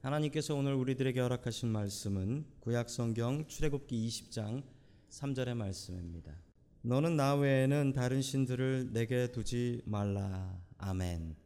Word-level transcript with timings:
하나님께서 0.00 0.54
오늘 0.54 0.72
우리들에게 0.72 1.20
허락하신 1.20 1.68
말씀은 1.68 2.46
구약 2.60 2.88
성경 2.88 3.46
출애굽기 3.46 4.08
20장 4.08 4.62
3절의 5.10 5.54
말씀입니다. 5.54 6.32
너는 6.80 7.16
나 7.16 7.34
외에는 7.34 7.92
다른 7.92 8.22
신들을 8.22 8.94
내게 8.94 9.30
두지 9.30 9.82
말라. 9.84 10.58
아멘. 10.78 11.36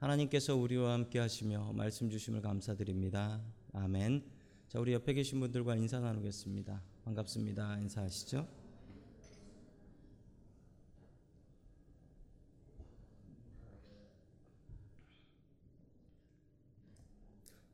하나님께서 0.00 0.56
우리와 0.56 0.94
함께 0.94 1.20
하시며 1.20 1.72
말씀 1.74 2.10
주심을 2.10 2.42
감사드립니다. 2.42 3.40
아멘. 3.72 4.24
자, 4.68 4.80
우리 4.80 4.92
옆에 4.92 5.14
계신 5.14 5.38
분들과 5.38 5.76
인사 5.76 6.00
나누겠습니다. 6.00 6.82
반갑습니다. 7.04 7.78
인사하시죠. 7.78 8.65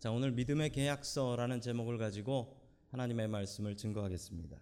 자, 0.02 0.11
오늘 0.11 0.33
믿음의 0.33 0.70
계약서라는 0.70 1.61
제목을 1.61 1.97
가지고 1.97 2.56
하나님의 2.91 3.29
말씀을 3.29 3.77
증거하겠습니다. 3.77 4.59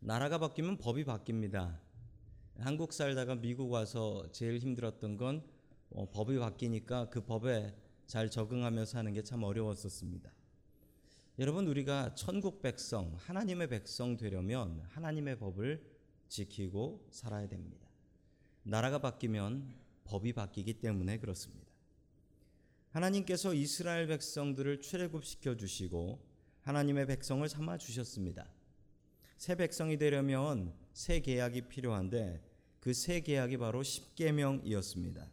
나라가 0.00 0.38
바뀌면 0.38 0.78
법이 0.78 1.04
바뀝니다. 1.04 1.78
한국 2.56 2.94
살다가 2.94 3.34
미국 3.34 3.70
와서 3.70 4.26
제일 4.32 4.56
힘들었던 4.56 5.18
건 5.18 5.44
어, 5.90 6.08
법이 6.10 6.38
바뀌니까 6.38 7.10
그 7.10 7.20
법에 7.22 7.76
잘 8.06 8.30
적응하며 8.30 8.86
사는 8.86 9.12
게 9.12 9.20
참 9.22 9.42
어려웠었습니다. 9.42 10.32
여러분 11.38 11.68
우리가 11.68 12.14
천국 12.14 12.62
백성, 12.62 13.14
하나님의 13.18 13.68
백성 13.68 14.16
되려면 14.16 14.80
하나님의 14.88 15.38
법을 15.38 15.84
지키고 16.28 17.08
살아야 17.10 17.46
됩니다. 17.46 17.86
나라가 18.62 19.02
바뀌면 19.02 19.74
법이 20.04 20.32
바뀌기 20.32 20.80
때문에 20.80 21.18
그렇습니다. 21.18 21.71
하나님께서 22.92 23.52
이스라엘 23.52 24.06
백성들을 24.06 24.80
출애굽시켜 24.80 25.56
주시고 25.56 26.24
하나님의 26.62 27.06
백성을 27.06 27.46
삼아 27.48 27.78
주셨습니다. 27.78 28.48
새 29.36 29.56
백성이 29.56 29.98
되려면 29.98 30.72
새 30.92 31.20
계약이 31.20 31.68
필요한데 31.68 32.52
그 32.82 32.92
새 32.92 33.20
계약이 33.20 33.58
바로 33.58 33.84
십계명이었습니다. 33.84 35.30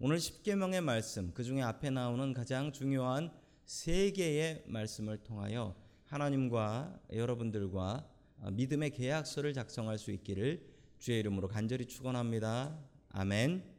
오늘 0.00 0.20
십계명의 0.20 0.82
말씀, 0.82 1.32
그 1.32 1.42
중에 1.42 1.62
앞에 1.62 1.88
나오는 1.88 2.34
가장 2.34 2.72
중요한 2.72 3.32
세 3.64 4.10
개의 4.10 4.64
말씀을 4.66 5.16
통하여 5.24 5.74
하나님과 6.04 7.00
여러분들과 7.10 8.06
믿음의 8.52 8.90
계약서를 8.90 9.54
작성할 9.54 9.96
수 9.96 10.12
있기를 10.12 10.62
주의 10.98 11.18
이름으로 11.20 11.48
간절히 11.48 11.86
축원합니다. 11.86 12.78
아멘. 13.08 13.77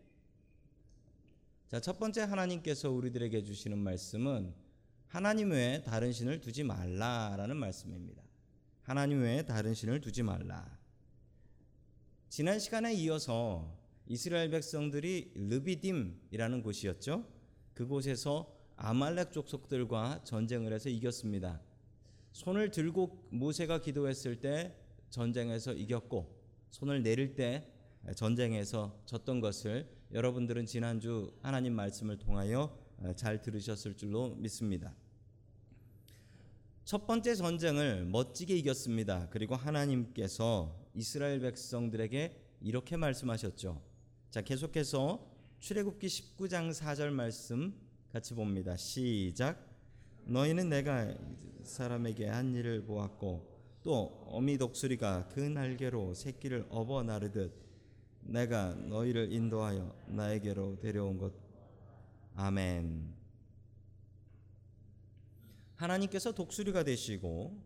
자, 1.69 1.79
첫 1.79 1.99
번째 1.99 2.21
하나님께서 2.21 2.89
우리들에게 2.89 3.43
주시는 3.43 3.77
말씀은 3.77 4.55
하나님 5.05 5.51
외에 5.51 5.83
다른 5.83 6.11
신을 6.11 6.41
두지 6.41 6.63
말라라는 6.63 7.55
말씀입니다. 7.57 8.23
하나님 8.81 9.21
외에 9.21 9.45
다른 9.45 9.75
신을 9.75 10.01
두지 10.01 10.23
말라. 10.23 10.79
지난 12.27 12.57
시간에 12.57 12.95
이어서 12.95 13.77
이스라엘 14.07 14.49
백성들이 14.49 15.33
르비딤이라는 15.35 16.63
곳이었죠. 16.63 17.27
그곳에서 17.75 18.51
아말렉 18.75 19.31
족속들과 19.31 20.23
전쟁을 20.23 20.73
해서 20.73 20.89
이겼습니다. 20.89 21.61
손을 22.31 22.71
들고 22.71 23.27
모세가 23.29 23.81
기도했을 23.81 24.39
때 24.39 24.75
전쟁에서 25.11 25.73
이겼고 25.73 26.35
손을 26.71 27.03
내릴 27.03 27.35
때 27.35 27.71
전쟁에서 28.15 28.99
졌던 29.05 29.39
것을 29.39 29.87
여러분들은 30.11 30.65
지난주 30.65 31.31
하나님 31.41 31.73
말씀을 31.73 32.17
통하여 32.17 32.75
잘 33.15 33.41
들으셨을 33.41 33.95
줄로 33.95 34.35
믿습니다. 34.35 34.93
첫 36.85 37.05
번째 37.05 37.35
전쟁을 37.35 38.05
멋지게 38.05 38.55
이겼습니다. 38.57 39.27
그리고 39.29 39.55
하나님께서 39.55 40.75
이스라엘 40.95 41.39
백성들에게 41.39 42.35
이렇게 42.61 42.97
말씀하셨죠. 42.97 43.81
자, 44.31 44.41
계속해서 44.41 45.23
출애굽기 45.59 46.07
19장 46.07 46.71
4절 46.73 47.11
말씀 47.11 47.73
같이 48.11 48.33
봅니다. 48.33 48.75
시작. 48.75 49.63
너희는 50.25 50.69
내가 50.69 51.13
사람에게 51.63 52.27
한 52.27 52.55
일을 52.55 52.83
보았고 52.85 53.59
또 53.83 54.25
어미 54.27 54.57
독수리가 54.57 55.29
그 55.29 55.39
날개로 55.39 56.13
새끼를 56.13 56.65
업어 56.69 57.03
나르듯 57.03 57.68
내가 58.29 58.75
너희를 58.75 59.31
인도하여 59.31 59.95
나에게로 60.07 60.79
데려온 60.79 61.17
것. 61.17 61.33
아멘. 62.35 63.11
하나님께서 65.75 66.33
독수리가 66.33 66.83
되시고 66.83 67.59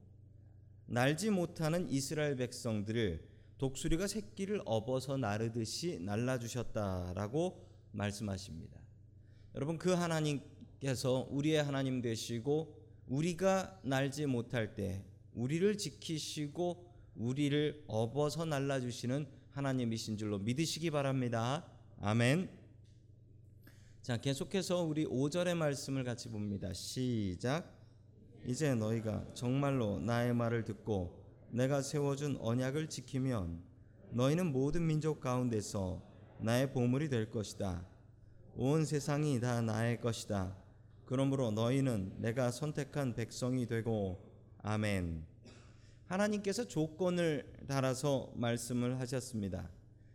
날지 0.85 1.31
못하는 1.31 1.89
이스라엘 1.89 2.35
백성들을 2.37 3.27
독수리가 3.57 4.07
새끼를 4.07 4.61
업어서 4.65 5.17
나르듯이 5.17 5.99
날라 5.99 6.39
주셨다라고 6.39 7.67
말씀하십니다. 7.91 8.79
여러분 9.55 9.77
그 9.77 9.91
하나님께서 9.91 11.27
우리의 11.29 11.61
하나님 11.61 12.01
되시고 12.01 12.81
우리가 13.07 13.79
날지 13.83 14.27
못할 14.27 14.75
때 14.75 15.03
우리를 15.33 15.77
지키시고 15.77 16.89
우리를 17.15 17.83
업어서 17.87 18.45
날라 18.45 18.79
주시는 18.79 19.42
하나님이신 19.53 20.17
줄로 20.17 20.39
믿으시기 20.39 20.89
바랍니다. 20.89 21.63
아멘. 22.01 22.49
자, 24.01 24.17
계속해서 24.17 24.81
우리 24.81 25.05
5절의 25.05 25.55
말씀을 25.55 26.03
같이 26.03 26.27
봅니다. 26.29 26.73
시작. 26.73 27.71
이제 28.45 28.73
너희가 28.73 29.25
정말로 29.35 29.99
나의 29.99 30.33
말을 30.33 30.65
듣고 30.65 31.23
내가 31.51 31.83
세워준 31.83 32.37
언약을 32.41 32.89
지키면 32.89 33.61
너희는 34.09 34.51
모든 34.51 34.87
민족 34.87 35.19
가운데서 35.19 36.01
나의 36.39 36.73
보물이 36.73 37.09
될 37.09 37.29
것이다. 37.29 37.85
온 38.55 38.85
세상이 38.85 39.39
다 39.39 39.61
나의 39.61 40.01
것이다. 40.01 40.57
그러므로 41.05 41.51
너희는 41.51 42.15
내가 42.17 42.49
선택한 42.49 43.13
백성이 43.13 43.67
되고 43.67 44.19
아멘. 44.63 45.32
하나님께서 46.13 46.67
조건을 46.67 47.51
달아서 47.67 48.33
말씀을 48.35 48.99
하셨습니다. 48.99 49.71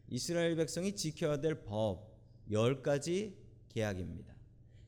이스라엘 0.09 0.55
백성이 0.57 0.95
지켜야 0.95 1.41
될 1.41 1.65
법, 1.65 2.17
열 2.51 2.83
가지 2.83 3.37
계약입니다. 3.69 4.35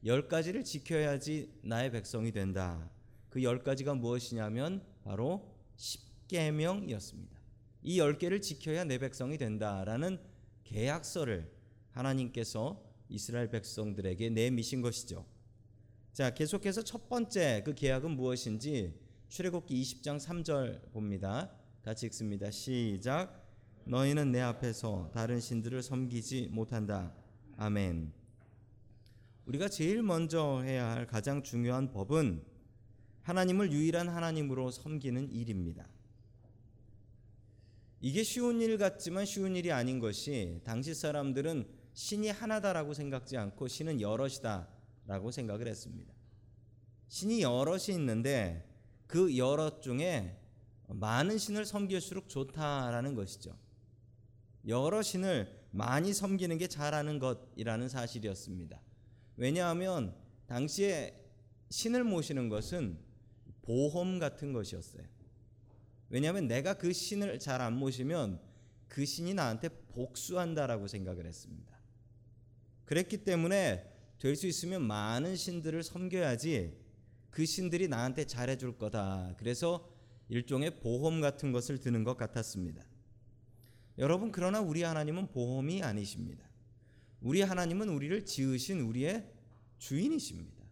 열 0.06 0.28
가지를 0.28 0.64
지켜야지 0.64 1.52
나의 1.62 1.90
백성이 1.90 2.30
된다. 2.32 2.90
그열 3.28 3.62
가지가 3.62 3.94
무엇이냐면 3.94 4.82
바로 5.02 5.54
십계명이었습니다. 5.76 7.38
이열 7.82 8.18
개를 8.18 8.40
지켜야 8.40 8.84
내 8.84 8.98
백성이 8.98 9.36
된다라는 9.36 10.20
계약서를 10.64 11.50
하나님께서 11.90 12.82
이스라엘 13.08 13.50
백성들에게 13.50 14.30
내미신 14.30 14.80
것이죠. 14.80 15.26
자, 16.12 16.32
계속해서 16.32 16.82
첫 16.82 17.08
번째 17.08 17.62
그 17.64 17.74
계약은 17.74 18.12
무엇인지 18.12 19.09
출애굽기 19.30 19.80
20장 19.80 20.18
3절 20.18 20.90
봅니다. 20.90 21.52
같이 21.84 22.06
읽습니다. 22.06 22.50
시작. 22.50 23.48
너희는 23.84 24.32
내 24.32 24.40
앞에서 24.40 25.08
다른 25.14 25.38
신들을 25.38 25.84
섬기지 25.84 26.48
못한다. 26.50 27.14
아멘. 27.56 28.12
우리가 29.46 29.68
제일 29.68 30.02
먼저 30.02 30.62
해야 30.62 30.90
할 30.90 31.06
가장 31.06 31.44
중요한 31.44 31.92
법은 31.92 32.42
하나님을 33.22 33.70
유일한 33.70 34.08
하나님으로 34.08 34.72
섬기는 34.72 35.30
일입니다. 35.30 35.86
이게 38.00 38.24
쉬운 38.24 38.60
일 38.60 38.78
같지만 38.78 39.26
쉬운 39.26 39.54
일이 39.54 39.70
아닌 39.70 40.00
것이 40.00 40.60
당시 40.64 40.92
사람들은 40.92 41.68
신이 41.92 42.30
하나다라고 42.30 42.94
생각지 42.94 43.36
않고 43.36 43.68
신은 43.68 44.00
여럿이다라고 44.00 45.30
생각을 45.30 45.68
했습니다. 45.68 46.12
신이 47.06 47.42
여럿이 47.42 47.94
있는데 47.94 48.69
그 49.10 49.36
여럿 49.36 49.82
중에 49.82 50.38
많은 50.86 51.36
신을 51.36 51.66
섬길수록 51.66 52.28
좋다라는 52.28 53.16
것이죠. 53.16 53.58
여러 54.68 55.02
신을 55.02 55.66
많이 55.72 56.14
섬기는 56.14 56.56
게 56.58 56.68
잘하는 56.68 57.18
것이라는 57.18 57.88
사실이었습니다. 57.88 58.80
왜냐하면 59.36 60.14
당시에 60.46 61.20
신을 61.70 62.04
모시는 62.04 62.48
것은 62.48 63.00
보험 63.62 64.20
같은 64.20 64.52
것이었어요. 64.52 65.02
왜냐하면 66.08 66.46
내가 66.46 66.74
그 66.74 66.92
신을 66.92 67.40
잘 67.40 67.60
안 67.60 67.76
모시면 67.76 68.40
그 68.86 69.04
신이 69.04 69.34
나한테 69.34 69.70
복수한다라고 69.88 70.86
생각을 70.86 71.26
했습니다. 71.26 71.76
그랬기 72.84 73.24
때문에 73.24 73.92
될 74.20 74.36
수 74.36 74.46
있으면 74.46 74.82
많은 74.82 75.34
신들을 75.34 75.82
섬겨야지 75.82 76.79
그 77.30 77.46
신들이 77.46 77.88
나한테 77.88 78.26
잘해줄 78.26 78.78
거다. 78.78 79.34
그래서 79.38 79.88
일종의 80.28 80.80
보험 80.80 81.20
같은 81.20 81.52
것을 81.52 81.78
드는 81.78 82.04
것 82.04 82.16
같았습니다. 82.16 82.84
여러분, 83.98 84.32
그러나 84.32 84.60
우리 84.60 84.82
하나님은 84.82 85.28
보험이 85.28 85.82
아니십니다. 85.82 86.50
우리 87.20 87.42
하나님은 87.42 87.88
우리를 87.88 88.24
지으신 88.24 88.80
우리의 88.80 89.30
주인이십니다. 89.78 90.64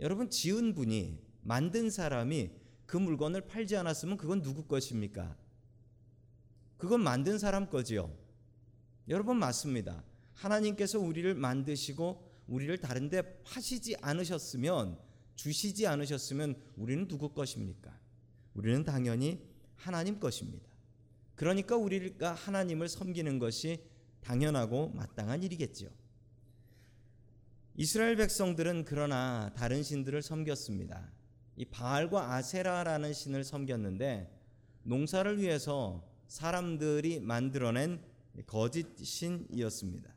여러분 0.00 0.30
지은 0.30 0.74
분이 0.74 1.18
만든 1.42 1.90
사람이 1.90 2.50
그 2.86 2.96
물건을 2.96 3.42
팔지 3.42 3.76
않았으면 3.76 4.16
그건 4.16 4.42
누구 4.42 4.66
것입니까? 4.66 5.36
그건 6.76 7.02
만든 7.02 7.38
사람 7.38 7.68
거지요. 7.68 8.14
여러분 9.08 9.38
맞습니다. 9.38 10.04
하나님께서 10.34 10.98
우리를 10.98 11.34
만드시고 11.34 12.24
우리를 12.46 12.76
다른데 12.78 13.42
파시지 13.42 13.96
않으셨으면 14.00 14.98
주시지 15.36 15.86
않으셨으면 15.86 16.56
우리는 16.76 17.06
누구 17.06 17.32
것입니까? 17.32 17.96
우리는 18.54 18.82
당연히 18.84 19.40
하나님 19.76 20.18
것입니다. 20.18 20.66
그러니까 21.34 21.76
우리가 21.76 22.32
하나님을 22.32 22.88
섬기는 22.88 23.38
것이 23.38 23.84
당연하고 24.22 24.88
마땅한 24.88 25.42
일이겠지요. 25.42 25.90
이스라엘 27.76 28.16
백성들은 28.16 28.86
그러나 28.86 29.52
다른 29.54 29.82
신들을 29.82 30.22
섬겼습니다. 30.22 31.12
이 31.56 31.66
바알과 31.66 32.34
아세라라는 32.34 33.12
신을 33.12 33.44
섬겼는데 33.44 34.32
농사를 34.82 35.38
위해서 35.40 36.02
사람들이 36.26 37.20
만들어낸 37.20 38.00
거짓 38.46 38.86
신이었습니다. 39.04 40.14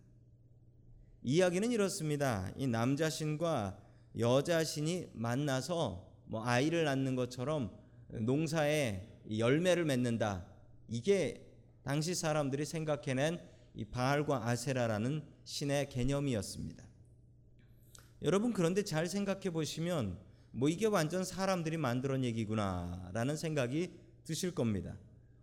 이야기는 1.23 1.71
이렇습니다. 1.71 2.49
이 2.55 2.65
남자 2.65 3.09
신과 3.09 3.77
여자 4.17 4.63
신이 4.63 5.09
만나서 5.13 6.07
뭐 6.25 6.43
아이를 6.45 6.83
낳는 6.85 7.15
것처럼 7.15 7.71
농사에 8.09 9.07
열매를 9.37 9.85
맺는다. 9.85 10.45
이게 10.87 11.45
당시 11.83 12.15
사람들이 12.15 12.65
생각해낸 12.65 13.39
이 13.75 13.85
바알과 13.85 14.47
아세라라는 14.47 15.23
신의 15.43 15.89
개념이었습니다. 15.89 16.83
여러분 18.23 18.51
그런데 18.51 18.83
잘 18.83 19.07
생각해 19.07 19.51
보시면 19.51 20.19
뭐 20.51 20.67
이게 20.67 20.87
완전 20.87 21.23
사람들이 21.23 21.77
만들어낸 21.77 22.25
얘기구나라는 22.25 23.37
생각이 23.37 23.93
드실 24.23 24.53
겁니다. 24.53 24.97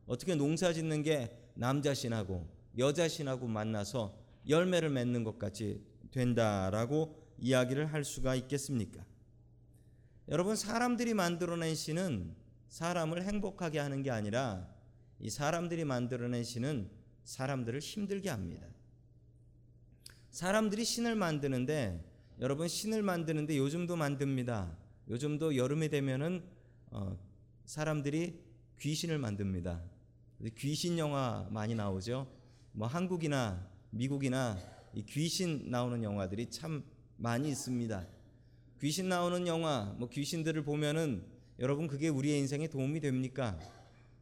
어떻게 0.07 0.35
농사 0.35 0.73
짓는 0.73 1.03
게 1.03 1.31
남자 1.55 1.95
신하고 1.95 2.47
여자 2.79 3.09
신하고 3.09 3.47
만나서 3.47 4.17
열매를 4.49 4.91
맺는 4.91 5.25
것 5.25 5.39
같이 5.39 5.81
된다라고 6.11 7.26
이야기를 7.39 7.93
할 7.93 8.05
수가 8.05 8.35
있겠습니까? 8.35 9.05
여러분 10.29 10.57
사람들이 10.57 11.15
만들어낸 11.15 11.75
신은 11.75 12.35
사람을 12.69 13.23
행복하게 13.23 13.79
하는 13.79 14.03
게 14.03 14.11
아니라 14.11 14.69
이 15.21 15.31
사람들이 15.31 15.85
만들어낸 15.85 16.45
신은 16.45 16.91
사람들을 17.25 17.81
힘들게 17.81 18.29
합니다. 18.29 18.67
사람들이 20.31 20.85
신을 20.85 21.15
만드는데 21.15 22.05
여러분 22.41 22.69
신을 22.69 23.03
만드는데 23.03 23.57
요즘도 23.57 23.97
만듭니다. 23.97 24.77
요즘도 25.09 25.57
여름이 25.57 25.89
되면은 25.89 26.45
어, 26.91 27.19
사람들이 27.65 28.41
귀신을 28.79 29.19
만듭니다. 29.19 29.83
귀신 30.57 30.99
영화 30.99 31.49
많이 31.51 31.75
나오죠. 31.75 32.31
뭐 32.73 32.87
한국이나 32.87 33.67
미국이나 33.91 34.59
이 34.93 35.03
귀신 35.05 35.71
나오는 35.71 36.03
영화들이 36.03 36.51
참 36.51 36.85
많이 37.17 37.49
있습니다. 37.51 38.07
귀신 38.81 39.09
나오는 39.09 39.47
영화, 39.47 39.95
뭐 39.99 40.09
귀신들을 40.09 40.63
보면은 40.63 41.25
여러분 41.59 41.87
그게 41.87 42.09
우리의 42.09 42.39
인생에 42.41 42.69
도움이 42.69 43.01
됩니까? 43.01 43.59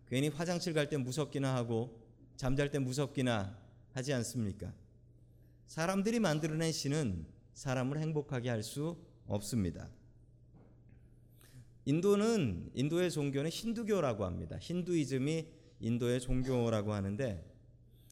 괜히 0.09 0.29
화장실 0.29 0.73
갈 0.73 0.89
때 0.89 0.97
무섭기나 0.97 1.55
하고 1.55 2.01
잠잘 2.37 2.71
때 2.71 2.79
무섭기나 2.79 3.59
하지 3.93 4.13
않습니까? 4.13 4.73
사람들이 5.67 6.21
만들어낸 6.21 6.73
신은 6.73 7.27
사람을 7.55 7.99
행복하게 7.99 8.51
할 8.51 8.63
수 8.63 8.97
없습니다. 9.27 9.89
인도는 11.87 12.71
인도의 12.75 13.11
종교는 13.11 13.51
힌두교라고 13.51 14.25
합니다. 14.25 14.57
힌두이즘이 14.59 15.49
인도의 15.81 16.21
종교라고 16.21 16.93
하는데 16.93 17.45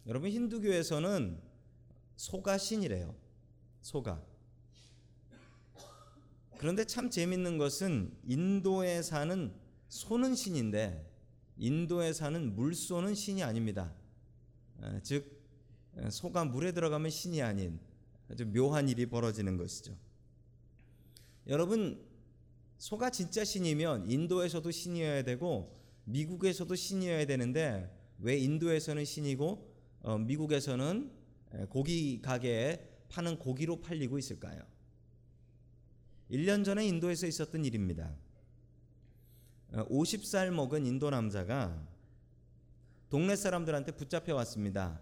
여러분 0.07 0.31
힌두교에서는 0.31 1.41
소가 2.17 2.59
신이래요. 2.59 3.15
소가. 3.81 4.32
그런데 6.63 6.85
참 6.85 7.11
재밌는 7.11 7.59
것은 7.59 8.13
인도에 8.23 9.03
사는 9.03 9.53
소는 9.89 10.37
신인데 10.37 11.05
인도에 11.57 12.13
사는 12.13 12.55
물소는 12.55 13.17
신이 13.17 13.43
아닙니다. 13.43 13.93
즉 15.03 15.43
소가 16.09 16.45
물에 16.45 16.71
들어가면 16.71 17.11
신이 17.11 17.43
아닌 17.43 17.81
아주 18.31 18.47
묘한 18.47 18.89
일이 18.89 19.07
벌어지는 19.07 19.57
것이죠. 19.57 19.97
여러분 21.49 22.01
소가 22.79 23.11
진짜 23.11 23.45
신이면 23.45 24.09
인도에서도 24.09 24.71
신이어야 24.71 25.25
되고 25.25 25.77
미국에서도 26.05 26.73
신이어야 26.73 27.27
되는데 27.27 27.93
왜 28.21 28.39
인도에서는 28.39 29.05
신이고 29.05 29.69
어, 30.03 30.17
미국에서는 30.17 31.11
고기 31.71 32.23
가게에 32.23 32.89
파는 33.09 33.41
고기로 33.41 33.81
팔리고 33.81 34.17
있을까요? 34.17 34.72
1년 36.31 36.65
전에 36.65 36.87
인도에서 36.87 37.27
있었던 37.27 37.65
일입니다. 37.65 38.15
50살 39.73 40.51
먹은 40.51 40.87
인도 40.87 41.11
남자가 41.11 41.87
동네 43.09 43.37
사람들한테 43.37 43.93
붙잡혀 43.93 44.35
왔습니다. 44.37 45.01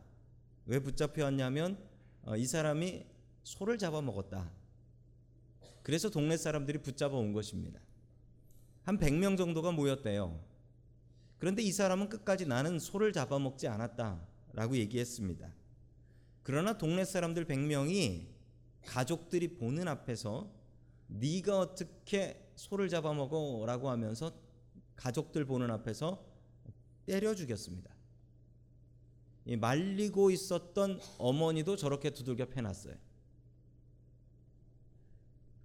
왜 0.67 0.79
붙잡혀 0.81 1.25
왔냐면 1.25 1.79
어, 2.23 2.37
이 2.37 2.47
사람이 2.47 3.07
소를 3.43 3.79
잡아 3.79 4.01
먹었다. 4.01 4.51
그래서 5.83 6.11
동네 6.11 6.37
사람들이 6.37 6.79
붙잡아 6.79 7.17
온 7.17 7.33
것입니다. 7.33 7.81
한 8.83 8.99
100명 8.99 9.37
정도가 9.37 9.73
모였대요. 9.73 10.41
그런데 11.39 11.63
이 11.63 11.73
사람은 11.73 12.09
끝까지 12.09 12.47
나는 12.47 12.79
소를 12.79 13.13
잡아먹지 13.13 13.67
않았다 13.67 14.21
라고 14.53 14.77
얘기했습니다. 14.77 15.53
그러나 16.43 16.77
동네 16.77 17.05
사람들 17.05 17.47
100명이 17.47 18.27
가족들이 18.87 19.55
보는 19.55 19.89
앞에서 19.89 20.51
네가 21.11 21.59
어떻게 21.59 22.41
소를 22.55 22.89
잡아먹어라고 22.89 23.91
하면서 23.91 24.33
가족들 24.97 25.45
보는 25.45 25.71
앞에서 25.71 26.25
때려 27.07 27.35
죽였습니다. 27.35 27.95
말리고 29.59 30.31
있었던 30.31 31.01
어머니도 31.19 31.77
저렇게 31.77 32.11
두들겨 32.11 32.47
패놨어요. 32.47 32.95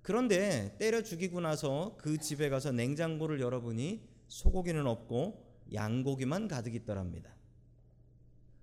그런데 0.01 0.75
때려 0.77 1.01
죽이고 1.01 1.41
나서 1.41 1.95
그 1.97 2.17
집에 2.17 2.49
가서 2.49 2.71
냉장고를 2.71 3.39
열어보니 3.41 4.01
소고기는 4.27 4.85
없고 4.87 5.43
양고기만 5.73 6.47
가득 6.47 6.75
있더랍니다. 6.75 7.35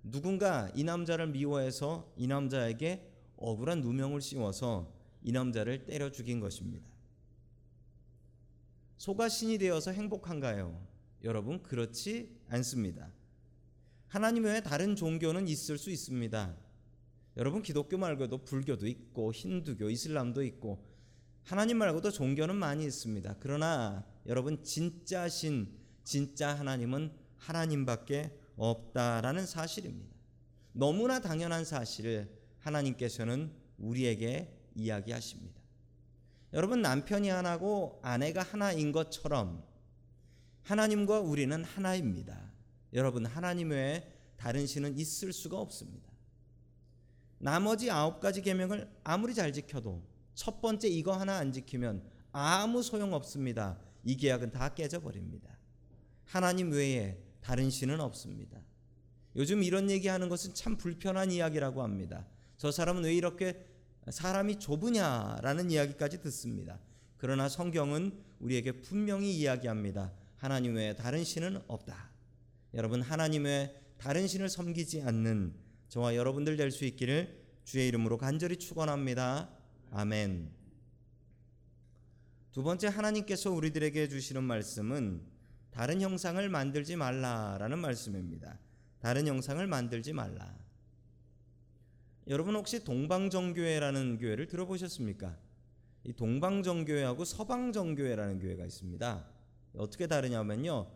누군가 0.03 0.69
이 0.73 0.83
남자를 0.83 1.27
미워해서 1.27 2.11
이 2.17 2.27
남자에게 2.27 3.09
억울한 3.37 3.81
누명을 3.81 4.21
씌워서 4.21 5.02
이 5.23 5.31
남자를 5.31 5.85
때려 5.85 6.11
죽인 6.11 6.39
것입니다. 6.39 6.85
소가 8.97 9.29
신이 9.29 9.57
되어서 9.57 9.91
행복한가요? 9.91 10.85
여러분 11.23 11.63
그렇지 11.63 12.37
않습니다. 12.49 13.11
하나님 14.07 14.43
외에 14.43 14.61
다른 14.61 14.95
종교는 14.95 15.47
있을 15.47 15.77
수 15.77 15.89
있습니다. 15.89 16.55
여러분 17.37 17.63
기독교 17.63 17.97
말고도 17.97 18.43
불교도 18.43 18.87
있고 18.87 19.33
힌두교, 19.33 19.89
이슬람도 19.89 20.43
있고 20.43 20.85
하나님 21.43 21.77
말고도 21.77 22.11
종교는 22.11 22.55
많이 22.55 22.85
있습니다. 22.85 23.37
그러나 23.39 24.05
여러분 24.27 24.63
진짜 24.63 25.27
신, 25.27 25.67
진짜 26.03 26.53
하나님은 26.53 27.11
하나님밖에 27.37 28.37
없다라는 28.55 29.45
사실입니다. 29.45 30.13
너무나 30.73 31.19
당연한 31.19 31.65
사실을 31.65 32.29
하나님께서는 32.59 33.51
우리에게 33.77 34.62
이야기하십니다. 34.75 35.61
여러분 36.53 36.81
남편이 36.81 37.29
하나고 37.29 37.99
아내가 38.03 38.43
하나인 38.43 38.91
것처럼 38.91 39.63
하나님과 40.63 41.19
우리는 41.19 41.63
하나입니다. 41.63 42.51
여러분 42.93 43.25
하나님 43.25 43.71
외에 43.71 44.07
다른 44.37 44.67
신은 44.67 44.97
있을 44.97 45.33
수가 45.33 45.57
없습니다. 45.57 46.11
나머지 47.39 47.89
아홉 47.89 48.19
가지 48.19 48.41
계명을 48.41 48.89
아무리 49.03 49.33
잘 49.33 49.51
지켜도 49.51 50.01
첫 50.35 50.61
번째 50.61 50.87
이거 50.87 51.13
하나 51.13 51.37
안 51.37 51.51
지키면 51.51 52.03
아무 52.31 52.81
소용 52.81 53.13
없습니다. 53.13 53.79
이 54.03 54.15
계약은 54.15 54.51
다 54.51 54.73
깨져 54.73 55.01
버립니다. 55.01 55.57
하나님 56.25 56.71
외에 56.71 57.17
다른 57.41 57.69
신은 57.69 57.99
없습니다. 57.99 58.59
요즘 59.35 59.63
이런 59.63 59.89
얘기하는 59.89 60.29
것은 60.29 60.53
참 60.53 60.77
불편한 60.77 61.31
이야기라고 61.31 61.83
합니다. 61.83 62.25
저 62.57 62.71
사람은 62.71 63.03
왜 63.03 63.13
이렇게 63.13 63.65
사람이 64.09 64.59
좁으냐라는 64.59 65.71
이야기까지 65.71 66.21
듣습니다. 66.21 66.79
그러나 67.17 67.47
성경은 67.47 68.11
우리에게 68.39 68.81
분명히 68.81 69.33
이야기합니다. 69.35 70.11
하나님 70.37 70.75
외에 70.75 70.95
다른 70.95 71.23
신은 71.23 71.61
없다. 71.67 72.09
여러분 72.73 73.01
하나님 73.01 73.45
외에 73.45 73.73
다른 73.97 74.27
신을 74.27 74.49
섬기지 74.49 75.01
않는 75.03 75.53
저와 75.87 76.15
여러분들 76.15 76.57
될 76.57 76.71
수 76.71 76.85
있기를 76.85 77.41
주의 77.63 77.87
이름으로 77.87 78.17
간절히 78.17 78.57
축원합니다. 78.57 79.49
아멘. 79.91 80.51
두 82.51 82.61
번째 82.61 82.87
하나님께서 82.87 83.51
우리들에게 83.51 84.09
주시는 84.09 84.43
말씀은 84.43 85.21
다른 85.71 86.01
형상을 86.01 86.47
만들지 86.49 86.95
말라라는 86.95 87.79
말씀입니다. 87.79 88.59
다른 88.99 89.27
형상을 89.27 89.65
만들지 89.65 90.13
말라. 90.13 90.55
여러분 92.27 92.55
혹시 92.55 92.83
동방정교회라는 92.83 94.17
교회를 94.17 94.47
들어보셨습니까? 94.47 95.37
이 96.05 96.13
동방정교회하고 96.13 97.25
서방정교회라는 97.25 98.39
교회가 98.39 98.65
있습니다. 98.65 99.27
어떻게 99.75 100.07
다르냐면요. 100.07 100.89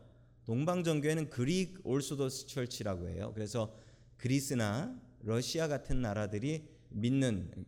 동방정교회는 0.45 1.29
Greek 1.29 1.79
Orthodox 1.85 2.47
Church라고 2.47 3.09
해요. 3.09 3.31
그래서 3.33 3.75
그리스나 4.15 4.97
러시아 5.21 5.67
같은 5.67 6.01
나라들이 6.01 6.69
믿는 6.89 7.65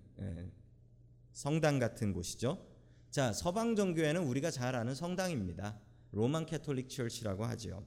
성당 1.33 1.79
같은 1.79 2.13
곳이죠. 2.13 2.65
자, 3.11 3.33
서방정교회는 3.33 4.23
우리가 4.23 4.51
잘 4.51 4.75
아는 4.75 4.95
성당입니다. 4.95 5.77
Roman 6.11 6.45
Catholic 6.45 6.89
Church라고 6.89 7.43
하죠. 7.45 7.85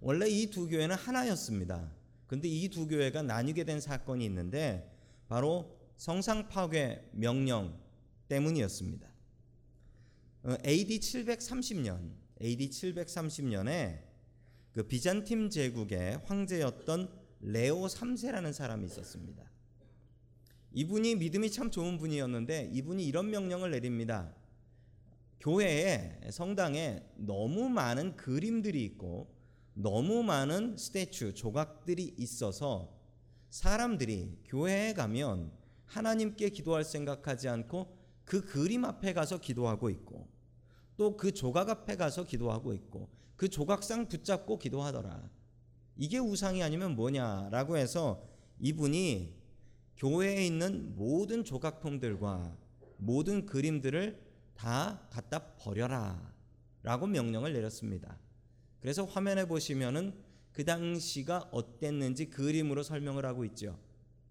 원래 0.00 0.28
이 0.28 0.50
두 0.50 0.68
교회는 0.68 0.96
하나였습니다. 0.96 1.92
근데 2.28 2.46
이 2.46 2.68
두 2.68 2.86
교회가 2.86 3.22
나뉘게 3.22 3.64
된 3.64 3.80
사건이 3.80 4.24
있는데 4.26 4.94
바로 5.28 5.76
성상 5.96 6.48
파괴 6.48 7.02
명령 7.12 7.76
때문이었습니다. 8.28 9.08
AD 10.64 11.00
730년, 11.00 12.12
AD 12.40 12.68
730년에 12.68 14.02
그 14.72 14.82
비잔팀 14.84 15.50
제국의 15.50 16.20
황제였던 16.24 17.10
레오 17.40 17.86
3세라는 17.86 18.52
사람이 18.52 18.86
있었습니다. 18.86 19.50
이분이 20.72 21.16
믿음이 21.16 21.50
참 21.50 21.70
좋은 21.70 21.96
분이었는데 21.96 22.70
이분이 22.72 23.04
이런 23.06 23.30
명령을 23.30 23.70
내립니다. 23.70 24.34
교회에 25.40 26.20
성당에 26.30 27.02
너무 27.16 27.68
많은 27.70 28.16
그림들이 28.16 28.84
있고 28.84 29.34
너무 29.80 30.24
많은 30.24 30.76
스태츄 30.76 31.34
조각들이 31.34 32.16
있어서 32.18 32.98
사람들이 33.48 34.40
교회에 34.44 34.92
가면 34.92 35.52
하나님께 35.84 36.48
기도할 36.48 36.82
생각하지 36.84 37.48
않고 37.48 37.96
그 38.24 38.44
그림 38.44 38.84
앞에 38.84 39.12
가서 39.12 39.38
기도하고 39.38 39.88
있고 39.90 40.28
또 40.96 41.16
그 41.16 41.30
조각 41.30 41.70
앞에 41.70 41.94
가서 41.94 42.24
기도하고 42.24 42.74
있고 42.74 43.08
그 43.36 43.48
조각상 43.48 44.08
붙잡고 44.08 44.58
기도하더라. 44.58 45.30
이게 45.96 46.18
우상이 46.18 46.60
아니면 46.60 46.96
뭐냐라고 46.96 47.76
해서 47.76 48.26
이분이 48.58 49.32
교회에 49.96 50.44
있는 50.44 50.96
모든 50.96 51.44
조각품들과 51.44 52.56
모든 52.96 53.46
그림들을 53.46 54.20
다 54.56 55.06
갖다 55.08 55.54
버려라 55.54 56.34
라고 56.82 57.06
명령을 57.06 57.52
내렸습니다. 57.52 58.18
그래서 58.80 59.04
화면에 59.04 59.46
보시면은 59.46 60.14
그 60.52 60.64
당시가 60.64 61.50
어땠는지 61.52 62.30
그림으로 62.30 62.82
설명을 62.82 63.24
하고 63.26 63.44
있죠. 63.44 63.78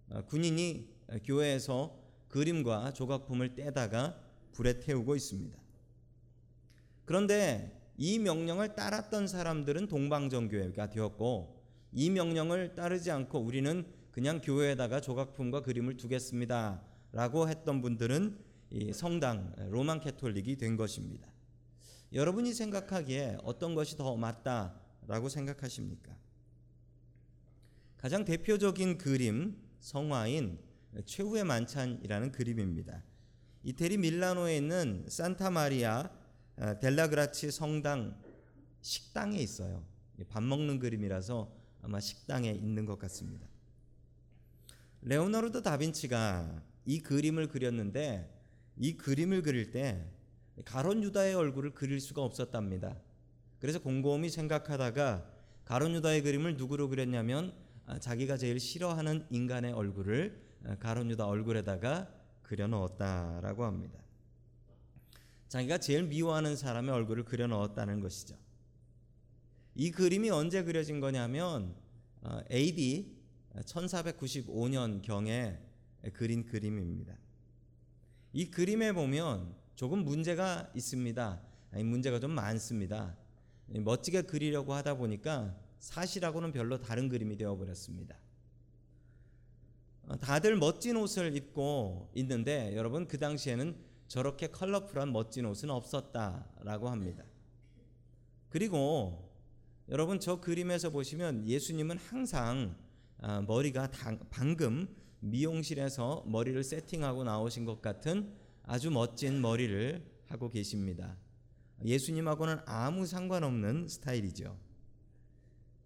어, 0.10 0.22
군인이 0.26 0.90
교회에서 1.24 1.98
그림과 2.28 2.94
조각품을 2.94 3.56
떼다가 3.56 4.20
불에 4.52 4.80
태우고 4.80 5.16
있습니다. 5.16 5.58
그런데 7.06 7.94
이 7.98 8.20
명령을 8.20 8.76
따랐던 8.76 9.28
사람들은 9.28 9.88
동방정교회가 9.88 10.90
되었고 10.90 11.64
이 11.94 12.10
명령을 12.10 12.76
따르지 12.76 13.12
않고 13.12 13.40
우리는 13.40 13.86
그냥 14.12 14.42
교회에다가 14.42 15.00
조각품과 15.00 15.62
그림을 15.62 15.96
두겠습니다. 15.98 16.82
라고 17.12 17.48
했던 17.48 17.82
분들은 17.82 18.38
성당 18.94 19.54
로만 19.70 20.02
캐톨릭이 20.02 20.58
된 20.58 20.76
것입니다. 20.76 21.28
여러분이 22.14 22.54
생각하기에 22.54 23.40
어떤 23.44 23.76
것이 23.76 23.98
더 23.98 24.16
맞다라고 24.16 25.30
생각하십니까? 25.30 26.16
가장 27.98 28.24
대표적인 28.24 28.98
그림 28.98 29.58
성화인 29.80 30.60
최후의 31.06 31.44
만찬이라는 31.44 32.32
그림입니다. 32.32 33.04
이태리 33.64 33.98
밀라노에 33.98 34.58
있는 34.58 35.06
산타 35.08 35.50
마리아 35.50 36.10
어, 36.58 36.80
델라그라치 36.80 37.52
성당 37.52 38.20
식당에 38.82 39.38
있어요. 39.38 39.86
밥 40.30 40.42
먹는 40.42 40.80
그림이라서 40.80 41.52
아마 41.82 42.00
식당에 42.00 42.52
있는 42.52 42.86
것 42.86 42.98
같습니다. 42.98 43.48
레오나르도 45.02 45.62
다빈치가 45.62 46.64
이 46.86 47.00
그림을 47.02 47.48
그렸는데 47.50 48.34
이 48.78 48.98
그림을 48.98 49.42
그릴 49.42 49.72
때 49.72 50.10
가론 50.66 51.04
유다의 51.04 51.36
얼굴을 51.36 51.74
그릴 51.74 52.00
수가 52.00 52.24
없었답니다. 52.24 52.98
그래서 53.60 53.80
곰곰이 53.80 54.30
생각하다가 54.30 55.30
가론 55.66 55.94
유다의 55.96 56.24
그림을 56.24 56.58
누구로 56.58 56.90
그렸냐면 56.90 57.54
아, 57.86 58.00
자기가 58.00 58.38
제일 58.38 58.60
싫어하는 58.60 59.26
인간의 59.30 59.74
얼굴을 59.74 60.42
아, 60.66 60.76
가론 60.76 61.10
유다 61.12 61.26
얼굴에다가 61.26 62.10
그려 62.42 62.68
넣었다라고 62.68 63.66
합니다. 63.66 64.00
자기가 65.48 65.78
제일 65.78 66.04
미워하는 66.04 66.56
사람의 66.56 66.94
얼굴을 66.94 67.24
그려 67.24 67.48
넣었다는 67.48 68.02
것이죠. 68.02 68.36
이 69.76 69.92
그림이 69.92 70.30
언제 70.30 70.64
그려진 70.64 71.00
거냐면 71.00 71.76
AD 72.52 73.16
1495년 73.56 75.02
경에 75.02 75.60
그린 76.14 76.46
그림입니다. 76.46 77.16
이 78.34 78.50
그림에 78.50 78.92
보면 78.92 79.56
조금 79.78 80.04
문제가 80.04 80.72
있습니다. 80.74 81.40
아니, 81.72 81.84
문제가 81.84 82.20
좀 82.20 82.32
많습니다. 82.32 83.16
멋지게 83.68 84.24
그리려고 84.24 84.74
하다 84.74 84.96
보니까 84.96 85.56
사실하고는 85.78 86.52
별로 86.52 86.82
다른 86.82 87.08
그림이 87.10 87.38
되어버렸습니다. 87.38 88.18
어, 90.08 90.18
다들 90.18 90.56
멋진 90.56 90.98
옷을 90.98 91.36
입고 91.36 92.10
있는데 92.16 92.76
여러분 92.76 93.08
그 93.08 93.20
당시에는 93.20 93.78
저렇게 94.08 94.48
컬러풀한 94.48 95.14
멋진 95.14 95.46
옷은 95.46 95.70
없었다라고 95.70 96.90
합니다. 96.90 97.24
그리고 98.50 99.32
여러분 99.90 100.20
저 100.20 100.42
그림에서 100.42 100.90
보시면 100.90 101.46
예수님은 101.46 102.00
항상 102.00 102.76
아, 103.20 103.42
머리가 103.42 103.92
방금 104.32 104.88
미용실에서 105.20 106.24
머리를 106.26 106.64
세팅하고 106.64 107.24
나오신 107.24 107.66
것 107.66 107.80
같은 107.80 108.47
아주 108.68 108.92
멋진 108.92 109.42
머리를 109.42 110.06
하고 110.28 110.50
계십니다. 110.50 111.18
예수님하고는 111.86 112.58
아무 112.66 113.06
상관없는 113.06 113.88
스타일이죠. 113.88 114.60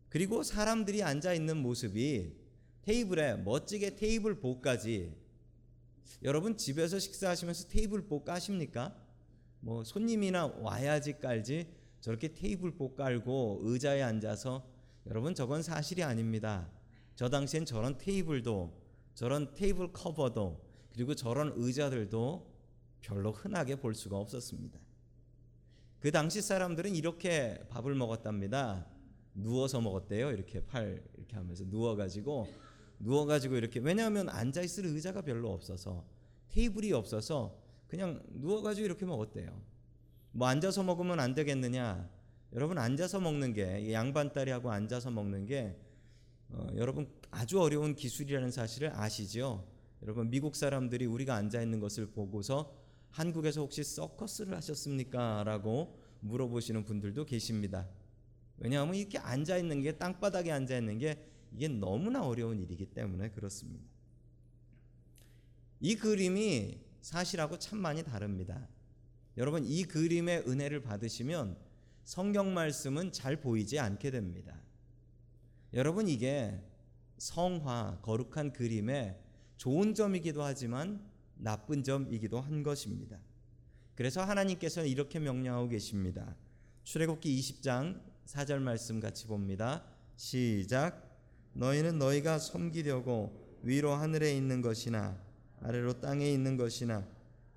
그리고 0.10 0.42
사람들이 0.42 1.04
앉아 1.04 1.34
있는 1.34 1.58
모습이 1.58 2.34
테이블에 2.82 3.36
멋지게 3.38 3.96
테이블 3.96 4.40
보까지 4.40 5.16
여러분 6.24 6.58
집에서 6.58 6.98
식사하시면서 6.98 7.68
테이블 7.68 8.08
보 8.08 8.24
까십니까? 8.24 8.96
뭐 9.60 9.84
손님이나 9.84 10.48
와야지 10.48 11.20
깔지 11.20 11.68
저렇게 12.00 12.34
테이블 12.34 12.72
보 12.72 12.96
깔고 12.96 13.60
의자에 13.62 14.02
앉아서 14.02 14.68
여러분 15.06 15.36
저건 15.36 15.62
사실이 15.62 16.02
아닙니다. 16.02 16.68
저 17.16 17.30
당시엔 17.30 17.66
저런 17.66 18.00
테이블도 18.00 18.74
저런 19.14 19.54
테이블 19.54 19.94
커버도 19.94 20.66
그리고 20.94 21.14
저런 21.14 21.54
의자들도 21.56 22.51
별로 23.12 23.34
흔하게 23.34 23.76
볼 23.76 23.94
수가 23.94 24.18
없었습니다. 24.18 24.80
그 26.00 26.12
당시 26.12 26.42
사람들은 26.42 26.96
이렇게 26.96 27.62
밥을 27.70 27.94
먹었답니다. 27.94 28.88
누워서 29.36 29.82
먹었대요. 29.82 30.32
이렇게 30.32 30.66
팔 30.66 31.04
이렇게 31.18 31.36
하면서 31.36 31.66
누워 31.66 31.98
가지고 31.98 32.48
누워 33.00 33.26
가지고 33.26 33.58
이렇게 33.58 33.82
왜냐하면 33.82 34.30
앉아 34.30 34.62
있을 34.62 34.86
의자가 34.86 35.24
별로 35.24 35.52
없어서 35.52 36.06
테이블이 36.50 36.94
없어서 36.94 37.60
그냥 37.88 38.24
누워 38.30 38.62
가지고 38.62 38.86
이렇게 38.86 39.06
먹었대요. 39.06 39.62
뭐 40.32 40.48
앉아서 40.48 40.82
먹으면 40.84 41.20
안 41.20 41.34
되겠느냐? 41.34 42.10
여러분 42.54 42.78
앉아서 42.78 43.20
먹는 43.20 43.54
게 43.54 43.92
양반다리하고 43.92 44.72
앉아서 44.72 45.12
먹는 45.12 45.46
게 45.46 45.78
어, 46.50 46.68
여러분 46.76 47.10
아주 47.30 47.62
어려운 47.62 47.94
기술이라는 47.94 48.52
사실을 48.52 48.92
아시죠? 48.96 49.68
여러분 50.02 50.30
미국 50.30 50.56
사람들이 50.56 51.06
우리가 51.06 51.36
앉아 51.36 51.62
있는 51.62 51.82
것을 51.82 52.08
보고서 52.08 52.81
한국에서 53.12 53.62
혹시 53.62 53.84
서커스를 53.84 54.56
하셨습니까? 54.56 55.44
라고 55.44 56.00
물어보시는 56.22 56.86
분들도 56.86 57.26
계십니다. 57.26 57.88
왜냐하면 58.58 58.96
이렇게 58.96 59.18
앉아 59.18 59.58
있는 59.58 59.82
게 59.82 59.98
땅바닥에 59.98 60.52
앉아 60.52 60.78
있는 60.78 60.98
게 60.98 61.28
이게 61.54 61.68
너무나 61.68 62.26
어려운 62.26 62.60
일이기 62.60 62.86
때문에 62.86 63.32
그렇습니다. 63.32 63.86
이 65.80 65.96
그림이 65.96 66.80
사실하고 67.02 67.58
참 67.58 67.80
많이 67.80 68.04
다릅니다. 68.04 68.68
여러분 69.38 69.66
이 69.66 69.84
그림의 69.84 70.44
은혜를 70.48 70.84
받으시면 70.84 71.58
성경 72.04 72.54
말씀은 72.54 73.12
잘 73.12 73.42
보이지 73.42 73.80
않게 73.80 74.12
됩니다. 74.12 74.62
여러분 75.74 76.08
이게 76.08 76.62
성화 77.18 78.00
거룩한 78.02 78.54
그림의 78.54 79.18
좋은 79.58 79.94
점이기도 79.94 80.44
하지만 80.44 81.11
나쁜 81.42 81.84
점이기도 81.84 82.40
한 82.40 82.64
것입니다. 82.64 83.18
그래서 83.96 84.24
하나님께서는 84.24 84.88
이렇게 84.88 85.20
명령하고 85.20 85.68
계십니다. 85.68 86.36
출애굽기 86.84 87.40
20장 87.40 88.02
4절 88.26 88.60
말씀 88.60 89.00
같이 89.00 89.28
봅니다. 89.28 89.84
시작. 90.16 91.10
너희는 91.54 92.00
너희가 92.00 92.40
섬기려고 92.40 93.60
위로 93.64 93.94
하늘에 93.94 94.36
있는 94.36 94.62
것이나 94.62 95.22
아래로 95.62 96.00
땅에 96.00 96.32
있는 96.32 96.58
것이나 96.58 97.06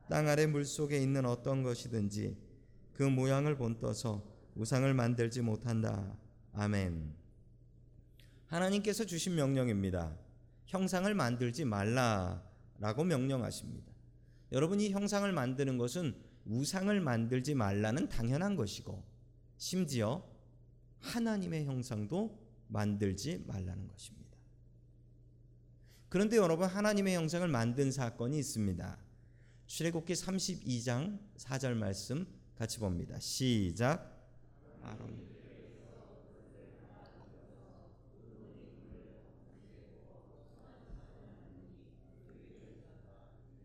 땅 0.09 0.29
아래 0.29 0.47
물 0.47 0.65
속에 0.65 0.99
있는 0.99 1.25
어떤 1.25 1.63
것이든지 1.63 2.37
그 2.93 3.03
모양을 3.03 3.57
본떠서 3.57 4.23
우상을 4.57 4.93
만들지 4.93 5.41
못한다. 5.41 6.17
아멘. 6.53 7.15
하나님께서 8.47 9.05
주신 9.05 9.35
명령입니다. 9.35 10.17
형상을 10.67 11.13
만들지 11.15 11.65
말라 11.65 12.43
라고 12.79 13.05
명령하십니다. 13.05 13.93
여러분 14.53 14.81
이 14.81 14.91
형상을 14.91 15.31
만드는 15.31 15.79
것은 15.79 16.15
우상을 16.47 17.01
만들지 17.01 17.55
말라는 17.55 18.09
당연한 18.09 18.57
것이고 18.57 19.03
심지어 19.57 20.25
하나님의 21.01 21.65
형상도 21.65 22.39
만들지 22.69 23.45
말라는 23.47 23.89
것입니다. 23.89 24.25
그런데 26.09 26.37
여러분 26.37 26.69
하나님의 26.69 27.17
형상을 27.17 27.47
만든 27.49 27.91
사건이 27.91 28.39
있습니다. 28.39 28.99
출애굽기 29.67 30.13
32장 30.13 31.19
4절 31.37 31.75
말씀 31.75 32.27
같이 32.57 32.79
봅니다. 32.79 33.19
시작. 33.19 34.15
아론 34.83 35.34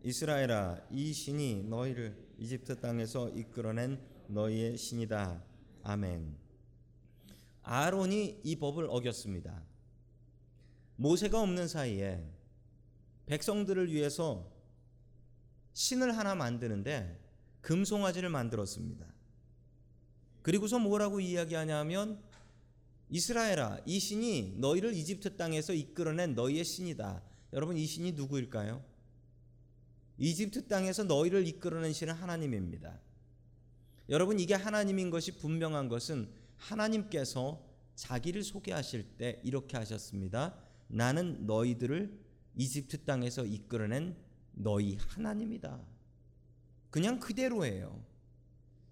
이스라엘아 0.10 0.88
이 0.90 1.14
신이 1.14 1.66
너희를 1.66 2.18
이집트 2.40 2.80
땅에서 2.80 3.30
이끌어낸 3.30 4.02
너희의 4.26 4.76
신이다. 4.76 5.44
아멘. 5.84 6.36
아론이 7.62 8.42
이 8.44 8.56
법을 8.56 8.88
어겼습니다. 8.90 9.62
모세가 10.96 11.40
없는 11.40 11.68
사이에 11.68 12.28
백성들을 13.28 13.92
위해서 13.92 14.52
신을 15.74 16.18
하나 16.18 16.34
만드는데 16.34 17.22
금송아지를 17.62 18.30
만들었습니다. 18.30 19.06
그리고서 20.42 20.80
뭐라고 20.80 21.20
이야기하냐면 21.20 22.20
이스라엘아 23.12 23.82
이 23.86 24.00
신이 24.00 24.56
너희를 24.58 24.92
이집트 24.96 25.38
땅에서 25.38 25.74
이끌어낸 25.74 26.34
너희의 26.34 26.66
신이다. 26.66 27.22
여러분 27.54 27.78
이 27.78 27.86
신이 27.86 28.14
누구일까요? 28.14 28.89
이집트 30.20 30.68
땅에서 30.68 31.06
너희를 31.06 31.48
이끌어낸 31.48 31.94
신은 31.94 32.14
하나님입니다. 32.14 33.00
여러분 34.10 34.40
이게 34.40 34.54
하나님인 34.54 35.10
것이 35.10 35.38
분명한 35.38 35.88
것은 35.88 36.30
하나님께서 36.58 37.66
자기를 37.96 38.44
소개하실 38.44 39.18
때 39.18 39.40
이렇게 39.44 39.78
하셨습니다. 39.78 40.58
나는 40.88 41.46
너희들을 41.46 42.20
이집트 42.56 43.06
땅에서 43.06 43.46
이끌어낸 43.46 44.18
너희 44.52 44.98
하나님이다. 44.98 45.80
그냥 46.90 47.20
그대로예요. 47.20 48.04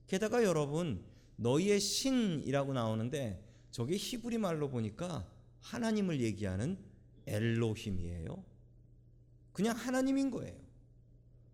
게다가 0.07 0.43
여러분 0.43 1.03
너희의 1.35 1.79
신이라고 1.79 2.73
나오는데 2.73 3.43
저게 3.71 3.97
히브리 3.97 4.37
말로 4.37 4.69
보니까 4.69 5.29
하나님을 5.59 6.21
얘기하는 6.21 6.77
엘로힘이에요. 7.25 8.43
그냥 9.51 9.75
하나님인 9.75 10.31
거예요. 10.31 10.66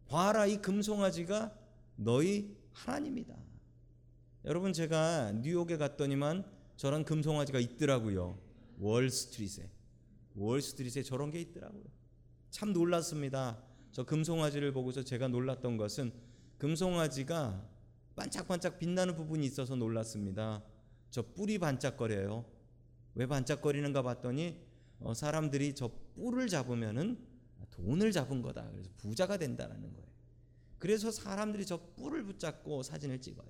봐라 0.07 0.45
이 0.45 0.57
금송아지가 0.57 1.57
너희 1.95 2.55
하나님이다. 2.71 3.35
여러분 4.45 4.73
제가 4.73 5.31
뉴욕에 5.41 5.77
갔더니만 5.77 6.45
저런 6.75 7.05
금송아지가 7.05 7.59
있더라고요. 7.59 8.37
월스트리트에. 8.79 9.69
월스트리트에 10.35 11.03
저런 11.03 11.31
게 11.31 11.39
있더라고요. 11.41 11.83
참 12.49 12.73
놀랐습니다. 12.73 13.63
저 13.91 14.03
금송아지를 14.03 14.73
보고서 14.73 15.03
제가 15.03 15.27
놀랐던 15.27 15.77
것은 15.77 16.11
금송아지가 16.57 17.69
반짝반짝 18.15 18.79
빛나는 18.79 19.15
부분이 19.15 19.45
있어서 19.45 19.75
놀랐습니다. 19.75 20.63
저 21.09 21.21
뿔이 21.21 21.59
반짝거려요. 21.59 22.45
왜 23.15 23.27
반짝거리는가 23.27 24.01
봤더니 24.01 24.57
어, 24.99 25.13
사람들이 25.13 25.75
저 25.75 25.91
뿔을 26.15 26.47
잡으면은 26.47 27.17
돈을 27.69 28.11
잡은 28.11 28.41
거다. 28.41 28.69
그래서 28.71 28.89
부자가 28.97 29.37
된다라는 29.37 29.93
거예요. 29.93 30.07
그래서 30.79 31.11
사람들이 31.11 31.65
저 31.65 31.79
뿔을 31.95 32.23
붙잡고 32.23 32.83
사진을 32.83 33.21
찍어요. 33.21 33.47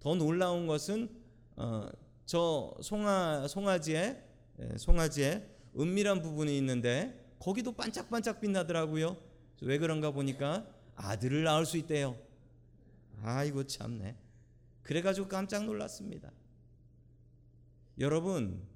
더 0.00 0.14
놀라운 0.14 0.66
것은 0.66 1.10
어, 1.56 1.88
저 2.24 2.74
송아 2.80 3.48
송아지에 3.48 4.24
예, 4.60 4.76
송아지에 4.76 5.48
은밀한 5.78 6.22
부분이 6.22 6.56
있는데 6.58 7.34
거기도 7.38 7.72
반짝반짝 7.72 8.40
빛나더라고요. 8.40 9.16
왜 9.62 9.78
그런가 9.78 10.10
보니까 10.10 10.66
아들을 10.94 11.44
낳을 11.44 11.66
수 11.66 11.76
있대요. 11.76 12.16
아이고 13.22 13.64
참네. 13.64 14.16
그래가지고 14.82 15.28
깜짝 15.28 15.64
놀랐습니다. 15.64 16.30
여러분 17.98 18.66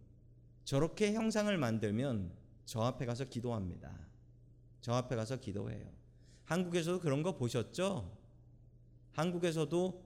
저렇게 0.65 1.13
형상을 1.13 1.57
만들면 1.57 2.33
저 2.65 2.81
앞에 2.83 3.07
가서 3.07 3.25
기도합니다. 3.25 4.12
저 4.83 4.93
앞에 4.93 5.17
가서 5.17 5.37
기도해요. 5.37 5.87
한국에서도 6.45 7.01
그런 7.01 7.23
거 7.23 7.35
보셨죠? 7.37 8.19
한국에서도 9.13 10.05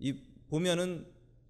이 0.00 0.12
보면은 0.48 1.06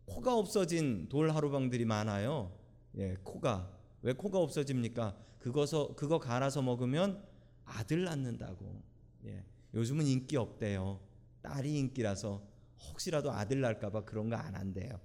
코가 0.06 0.36
없어진 0.36 1.08
돌 1.08 1.30
하루방들이 1.30 1.84
많아요. 1.86 2.52
예, 2.96 3.16
코가 3.22 3.70
왜 4.02 4.12
코가 4.12 4.38
없어집니까? 4.38 5.16
그거서 5.38 5.94
그거 5.94 6.18
갈아서 6.18 6.60
먹으면 6.62 7.24
아들 7.64 8.04
낳는다고. 8.04 8.82
예, 9.24 9.42
요즘은 9.72 10.06
인기 10.06 10.36
없대요. 10.36 11.00
딸이 11.42 11.78
인기라서 11.78 12.42
혹시라도 12.88 13.32
아들 13.32 13.60
낳을까봐 13.60 14.04
그런 14.04 14.28
거 14.28 14.36
안 14.36 14.54
한대요. 14.54 15.00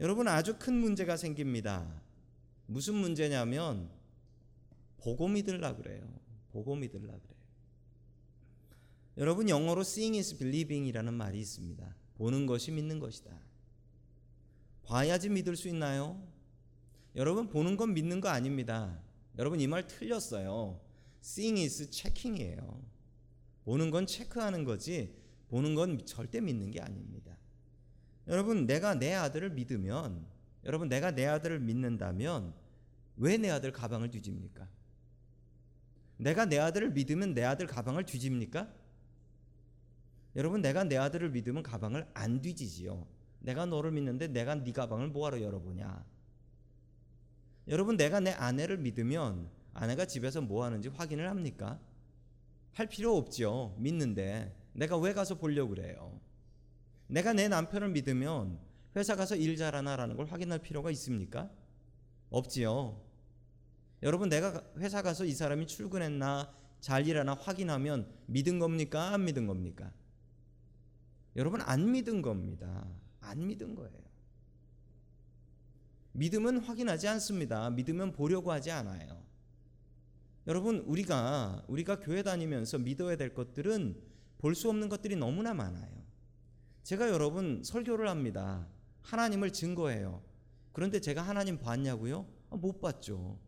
여러분 0.00 0.28
아주 0.28 0.56
큰 0.58 0.74
문제가 0.74 1.16
생깁니다. 1.16 2.02
무슨 2.66 2.94
문제냐면 2.94 3.90
보고 5.02 5.28
믿으려 5.28 5.76
그래요. 5.76 6.02
보고 6.52 6.76
믿으려 6.76 7.00
그래요. 7.00 7.42
여러분 9.18 9.48
영어로 9.48 9.82
seeing 9.82 10.16
is 10.18 10.38
believing이라는 10.38 11.12
말이 11.12 11.40
있습니다. 11.40 11.94
보는 12.14 12.46
것이 12.46 12.70
믿는 12.70 12.98
것이다. 12.98 13.30
봐야지 14.84 15.28
믿을 15.28 15.56
수 15.56 15.68
있나요? 15.68 16.22
여러분 17.16 17.48
보는 17.48 17.76
건 17.76 17.94
믿는 17.94 18.20
거 18.20 18.28
아닙니다. 18.28 18.98
여러분 19.38 19.60
이 19.60 19.66
말 19.66 19.86
틀렸어요. 19.86 20.80
seeing 21.22 21.60
is 21.62 21.90
checking이에요. 21.90 22.82
보는 23.64 23.90
건 23.90 24.06
체크하는 24.06 24.64
거지 24.64 25.14
보는 25.48 25.74
건 25.74 26.04
절대 26.06 26.40
믿는 26.40 26.70
게 26.70 26.80
아닙니다. 26.80 27.36
여러분 28.28 28.66
내가 28.66 28.94
내 28.94 29.12
아들을 29.14 29.50
믿으면 29.50 30.26
여러분 30.64 30.88
내가 30.88 31.10
내 31.10 31.26
아들을 31.26 31.58
믿는다면 31.60 32.54
왜 33.16 33.36
내 33.36 33.50
아들 33.50 33.72
가방을 33.72 34.10
뒤집니까? 34.10 34.68
내가 36.22 36.44
내 36.44 36.58
아들을 36.58 36.92
믿으면 36.92 37.34
내 37.34 37.42
아들 37.42 37.66
가방을 37.66 38.04
뒤집니까? 38.06 38.72
여러분 40.36 40.62
내가 40.62 40.84
내 40.84 40.96
아들을 40.96 41.30
믿으면 41.30 41.64
가방을 41.64 42.08
안 42.14 42.40
뒤지지요. 42.40 43.06
내가 43.40 43.66
너를 43.66 43.90
믿는데 43.90 44.28
내가 44.28 44.54
네 44.54 44.72
가방을 44.72 45.08
뭐하러 45.08 45.40
열어보냐? 45.42 46.04
여러분 47.68 47.96
내가 47.96 48.20
내 48.20 48.30
아내를 48.30 48.78
믿으면 48.78 49.50
아내가 49.74 50.06
집에서 50.06 50.40
뭐 50.40 50.64
하는지 50.64 50.88
확인을 50.88 51.28
합니까? 51.28 51.80
할 52.72 52.86
필요 52.86 53.16
없죠. 53.16 53.74
믿는데 53.78 54.56
내가 54.74 54.96
왜 54.96 55.12
가서 55.14 55.34
보려고 55.34 55.74
그래요? 55.74 56.20
내가 57.08 57.32
내 57.32 57.48
남편을 57.48 57.90
믿으면 57.90 58.60
회사 58.94 59.16
가서 59.16 59.34
일 59.34 59.56
잘하나라는 59.56 60.16
걸 60.16 60.26
확인할 60.26 60.60
필요가 60.60 60.92
있습니까? 60.92 61.50
없지요. 62.30 63.11
여러분 64.02 64.28
내가 64.28 64.62
회사 64.78 65.02
가서 65.02 65.24
이 65.24 65.32
사람이 65.32 65.66
출근했나 65.66 66.52
잘 66.80 67.06
일하나 67.06 67.34
확인하면 67.34 68.12
믿은 68.26 68.58
겁니까? 68.58 69.12
안 69.12 69.24
믿은 69.24 69.46
겁니까? 69.46 69.92
여러분 71.36 71.60
안 71.62 71.92
믿은 71.92 72.20
겁니다. 72.20 72.86
안 73.20 73.46
믿은 73.46 73.74
거예요. 73.74 74.02
믿음은 76.12 76.58
확인하지 76.58 77.08
않습니다. 77.08 77.70
믿으면 77.70 78.12
보려고 78.12 78.50
하지 78.50 78.70
않아요. 78.70 79.22
여러분 80.46 80.80
우리가 80.80 81.64
우리가 81.68 82.00
교회 82.00 82.22
다니면서 82.22 82.78
믿어야 82.78 83.16
될 83.16 83.32
것들은 83.32 84.12
볼 84.38 84.54
수 84.56 84.68
없는 84.68 84.88
것들이 84.88 85.14
너무나 85.14 85.54
많아요. 85.54 86.02
제가 86.82 87.08
여러분 87.10 87.62
설교를 87.62 88.08
합니다. 88.08 88.66
하나님을 89.02 89.52
증거해요. 89.52 90.20
그런데 90.72 90.98
제가 91.00 91.22
하나님 91.22 91.58
봤냐고요? 91.58 92.26
아, 92.50 92.56
못 92.56 92.80
봤죠. 92.80 93.38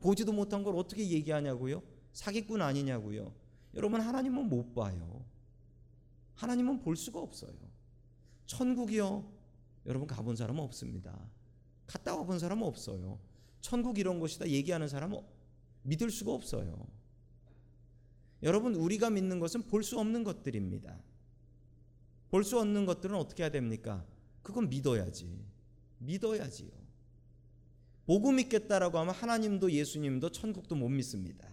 보지도 0.00 0.32
못한 0.32 0.62
걸 0.62 0.76
어떻게 0.76 1.08
얘기하냐고요? 1.08 1.82
사기꾼 2.12 2.62
아니냐고요? 2.62 3.34
여러분 3.74 4.00
하나님은 4.00 4.48
못 4.48 4.74
봐요. 4.74 5.24
하나님은 6.34 6.80
볼 6.80 6.96
수가 6.96 7.20
없어요. 7.20 7.52
천국이요. 8.46 9.30
여러분 9.86 10.06
가본 10.06 10.36
사람은 10.36 10.62
없습니다. 10.64 11.18
갔다 11.86 12.16
와본 12.16 12.38
사람은 12.38 12.66
없어요. 12.66 13.18
천국 13.60 13.98
이런 13.98 14.20
곳이다 14.20 14.48
얘기하는 14.48 14.88
사람은 14.88 15.20
믿을 15.82 16.10
수가 16.10 16.32
없어요. 16.32 16.86
여러분 18.42 18.74
우리가 18.74 19.10
믿는 19.10 19.38
것은 19.38 19.62
볼 19.62 19.82
수 19.82 19.98
없는 19.98 20.24
것들입니다. 20.24 20.98
볼 22.30 22.42
수 22.44 22.58
없는 22.58 22.84
것들은 22.86 23.16
어떻게 23.16 23.42
해야 23.42 23.50
됩니까? 23.50 24.04
그건 24.42 24.68
믿어야지. 24.68 25.44
믿어야지요. 25.98 26.83
보고 28.06 28.32
믿겠다라고 28.32 28.98
하면 28.98 29.14
하나님도 29.14 29.72
예수님도 29.72 30.30
천국도 30.30 30.74
못 30.74 30.88
믿습니다. 30.88 31.48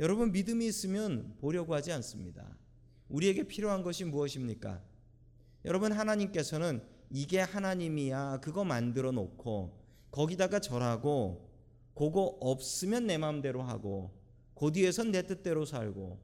여러분 0.00 0.32
믿음이 0.32 0.66
있으면 0.66 1.36
보려고 1.40 1.74
하지 1.74 1.92
않습니다. 1.92 2.56
우리에게 3.08 3.44
필요한 3.44 3.82
것이 3.82 4.04
무엇입니까? 4.04 4.82
여러분 5.64 5.92
하나님께서는 5.92 6.82
이게 7.10 7.40
하나님이야 7.40 8.38
그거 8.40 8.64
만들어 8.64 9.12
놓고 9.12 9.78
거기다가 10.10 10.60
절하고 10.60 11.50
그거 11.94 12.38
없으면 12.40 13.06
내 13.06 13.18
마음대로 13.18 13.62
하고 13.62 14.10
그 14.54 14.72
뒤에선 14.72 15.10
내 15.10 15.26
뜻대로 15.26 15.64
살고 15.64 16.18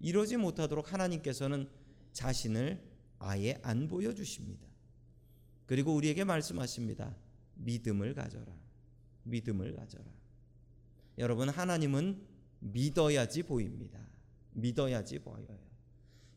이러지 0.00 0.36
못하도록 0.36 0.92
하나님께서는 0.92 1.68
자신을 2.12 2.82
아예 3.18 3.58
안 3.62 3.86
보여주십니다. 3.88 4.66
그리고 5.66 5.94
우리에게 5.94 6.24
말씀하십니다. 6.24 7.14
믿음을 7.60 8.14
가져라. 8.14 8.52
믿음을 9.24 9.74
가져라. 9.74 10.04
여러분 11.18 11.48
하나님은 11.48 12.20
믿어야지 12.60 13.42
보입니다. 13.42 13.98
믿어야지 14.52 15.18
보여요. 15.18 15.58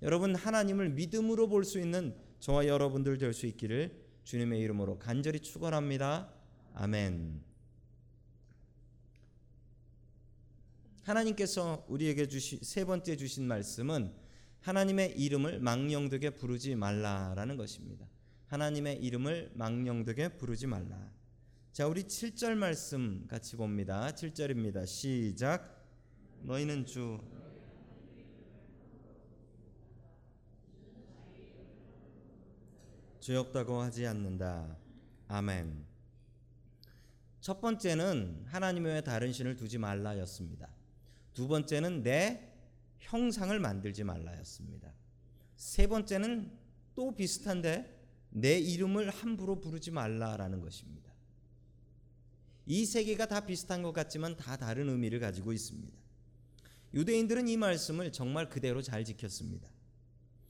여러분 0.02 0.36
하나님을 0.36 0.90
믿음으로 0.90 1.48
볼 1.48 1.64
수 1.64 1.80
있는 1.80 2.16
저와 2.40 2.68
여러분들 2.68 3.18
될 3.18 3.34
수 3.34 3.46
있기를 3.48 4.04
주님의 4.24 4.60
이름으로 4.62 5.00
간절히 5.00 5.40
축원합니다. 5.40 6.34
아멘. 6.74 7.42
하나님께서 11.04 11.86
우리에게 11.90 12.28
주시 12.28 12.58
세 12.64 12.86
번째 12.86 13.16
주신 13.18 13.48
말씀은 13.48 14.14
하나님의 14.62 15.20
이름을 15.20 15.60
망령되게 15.60 16.32
부르지 16.32 16.76
말라라는 16.76 17.58
것입니다. 17.58 18.08
하나님의 18.54 19.04
이름을 19.04 19.50
망령되게 19.56 20.38
부르지 20.38 20.68
말라. 20.68 21.12
자, 21.72 21.88
우리 21.88 22.04
7절 22.04 22.54
말씀 22.54 23.26
같이 23.28 23.56
봅니다. 23.56 24.12
7절입니다. 24.12 24.86
시작. 24.86 25.84
너희는 26.44 26.86
주 26.86 27.20
죄없다고 33.22 33.82
하지 33.82 34.06
않는다. 34.06 34.78
아멘. 35.30 35.88
첫 37.42 37.60
번째는 37.60 38.44
하나님 38.46 38.84
외에 38.84 39.02
다른 39.02 39.34
신을 39.34 39.56
두지 39.56 39.80
말라였습니다. 39.80 40.70
두 41.34 41.48
번째는 41.48 42.04
내 42.04 42.54
형상을 43.00 43.60
만들지 43.60 44.04
말라였습니다. 44.04 44.94
세 45.56 45.88
번째는 45.88 46.52
또 46.94 47.16
비슷한데 47.16 48.03
내 48.36 48.58
이름을 48.58 49.10
함부로 49.10 49.60
부르지 49.60 49.92
말라라는 49.92 50.60
것입니다. 50.62 51.12
이 52.66 52.86
세 52.86 53.04
개가 53.04 53.28
다 53.28 53.46
비슷한 53.46 53.82
것 53.84 53.92
같지만 53.92 54.38
다 54.38 54.58
다른 54.58 54.90
의미를 54.90 55.20
가지고 55.20 55.54
있습니다. 55.54 55.94
유대인들은 56.94 57.48
이 57.48 57.58
말씀을 57.58 58.12
정말 58.12 58.50
그대로 58.50 58.82
잘 58.82 59.04
지켰습니다. 59.04 59.68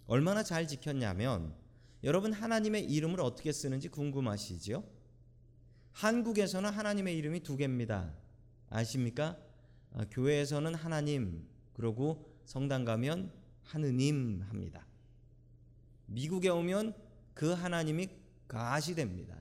얼마나 0.06 0.44
잘 0.44 0.68
지켰냐면 0.68 1.56
여러분 2.04 2.34
하나님의 2.34 2.86
이름을 2.86 3.20
어떻게 3.22 3.52
쓰는지 3.52 3.90
궁금하시죠? 3.90 4.84
한국에서는 5.94 6.70
하나님의 6.70 7.18
이름이 7.18 7.42
두 7.42 7.56
개입니다. 7.56 8.14
아십니까? 8.70 9.38
아, 9.94 10.06
교회에서는 10.12 10.76
하나님 10.76 11.48
그러고 11.74 12.30
성당 12.46 12.84
가면 12.84 13.32
하느님 13.64 14.42
합니다. 14.50 14.86
미국에 16.08 16.50
오면 16.50 16.94
그 17.34 17.52
하나님이 17.52 18.10
가시 18.48 18.96
됩니다. 18.96 19.40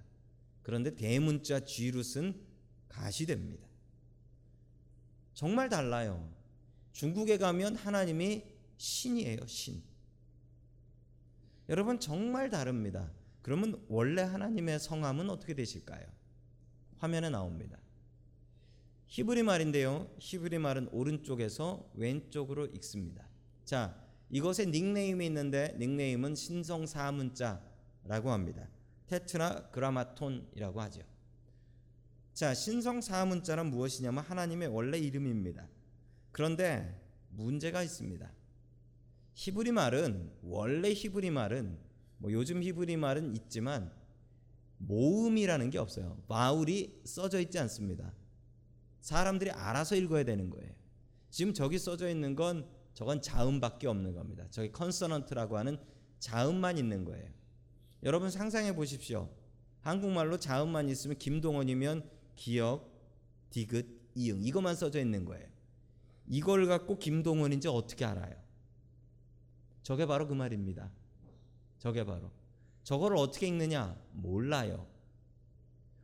그런데 0.63 0.95
대문자 0.95 1.61
G로 1.61 2.03
쓴 2.03 2.41
가시 2.89 3.27
됩니다. 3.27 3.67
정말 5.35 5.69
달라요. 5.69 6.31
중국에 6.93 7.39
가면 7.39 7.77
하나님이 7.77 8.45
신이에요, 8.77 9.47
신. 9.47 9.83
여러분 11.69 11.99
정말 11.99 12.51
다릅니다. 12.51 13.11
그러면 13.41 13.83
원래 13.89 14.23
하나님의 14.23 14.79
성함은 14.79 15.31
어떻게 15.31 15.55
되실까요? 15.55 16.07
화면에 16.99 17.31
나옵니다. 17.31 17.79
히브리 19.07 19.43
말인데요. 19.43 20.11
히브리 20.19 20.59
말은 20.59 20.89
오른쪽에서 20.93 21.91
왼쪽으로 21.95 22.67
읽습니다. 22.67 23.29
자, 23.65 24.01
이것에 24.31 24.67
닉네임이 24.67 25.27
있는데 25.27 25.75
닉네임은 25.79 26.35
신성 26.35 26.87
사문자 26.87 27.63
라고 28.05 28.31
합니다. 28.31 28.69
테트라 29.07 29.71
그라마톤이라고 29.71 30.81
하죠. 30.83 31.03
자, 32.33 32.55
신성 32.55 33.01
사문자는 33.01 33.67
무엇이냐면 33.67 34.25
하나님의 34.25 34.69
원래 34.69 34.99
이름입니다. 34.99 35.69
그런데 36.31 36.99
문제가 37.31 37.83
있습니다. 37.83 38.31
히브리 39.35 39.73
말은 39.73 40.33
원래 40.43 40.93
히브리 40.93 41.31
말은 41.31 41.79
뭐 42.19 42.33
요즘 42.33 42.63
히브리 42.63 42.97
말은 42.97 43.35
있지만 43.37 43.93
모음이라는 44.79 45.71
게 45.71 45.79
없어요. 45.79 46.23
바울이 46.29 47.01
써져 47.05 47.41
있지 47.41 47.59
않습니다. 47.59 48.13
사람들이 49.01 49.51
알아서 49.51 49.97
읽어야 49.97 50.25
되는 50.25 50.51
거예요. 50.51 50.73
지금 51.31 51.55
저기 51.55 51.79
써져 51.79 52.09
있는 52.09 52.35
건 52.35 52.69
저건 52.95 53.23
자음밖에 53.23 53.87
없는 53.89 54.15
겁니다. 54.15 54.47
저기 54.51 54.71
컨서넌트라고 54.71 55.57
하는 55.57 55.79
자음만 56.19 56.79
있는 56.79 57.05
거예요. 57.05 57.29
여러분 58.03 58.31
상상해 58.31 58.75
보십시오. 58.75 59.29
한국말로 59.81 60.39
자음만 60.39 60.89
있으면 60.89 61.19
김동원이면 61.19 62.09
기역, 62.37 62.91
디귿, 63.51 63.87
이응 64.15 64.43
이것만 64.43 64.75
써져 64.77 65.01
있는 65.01 65.25
거예요. 65.25 65.47
이걸 66.27 66.67
갖고 66.67 66.99
김동원인지 66.99 67.69
어떻게 67.69 68.05
알아요? 68.05 68.35
저게 69.83 70.07
바로 70.07 70.27
그 70.27 70.35
말입니다. 70.35 70.91
저게 71.79 72.05
바로. 72.05 72.31
저거를 72.85 73.17
어떻게 73.17 73.47
읽느냐? 73.47 73.97
몰라요. 74.13 74.87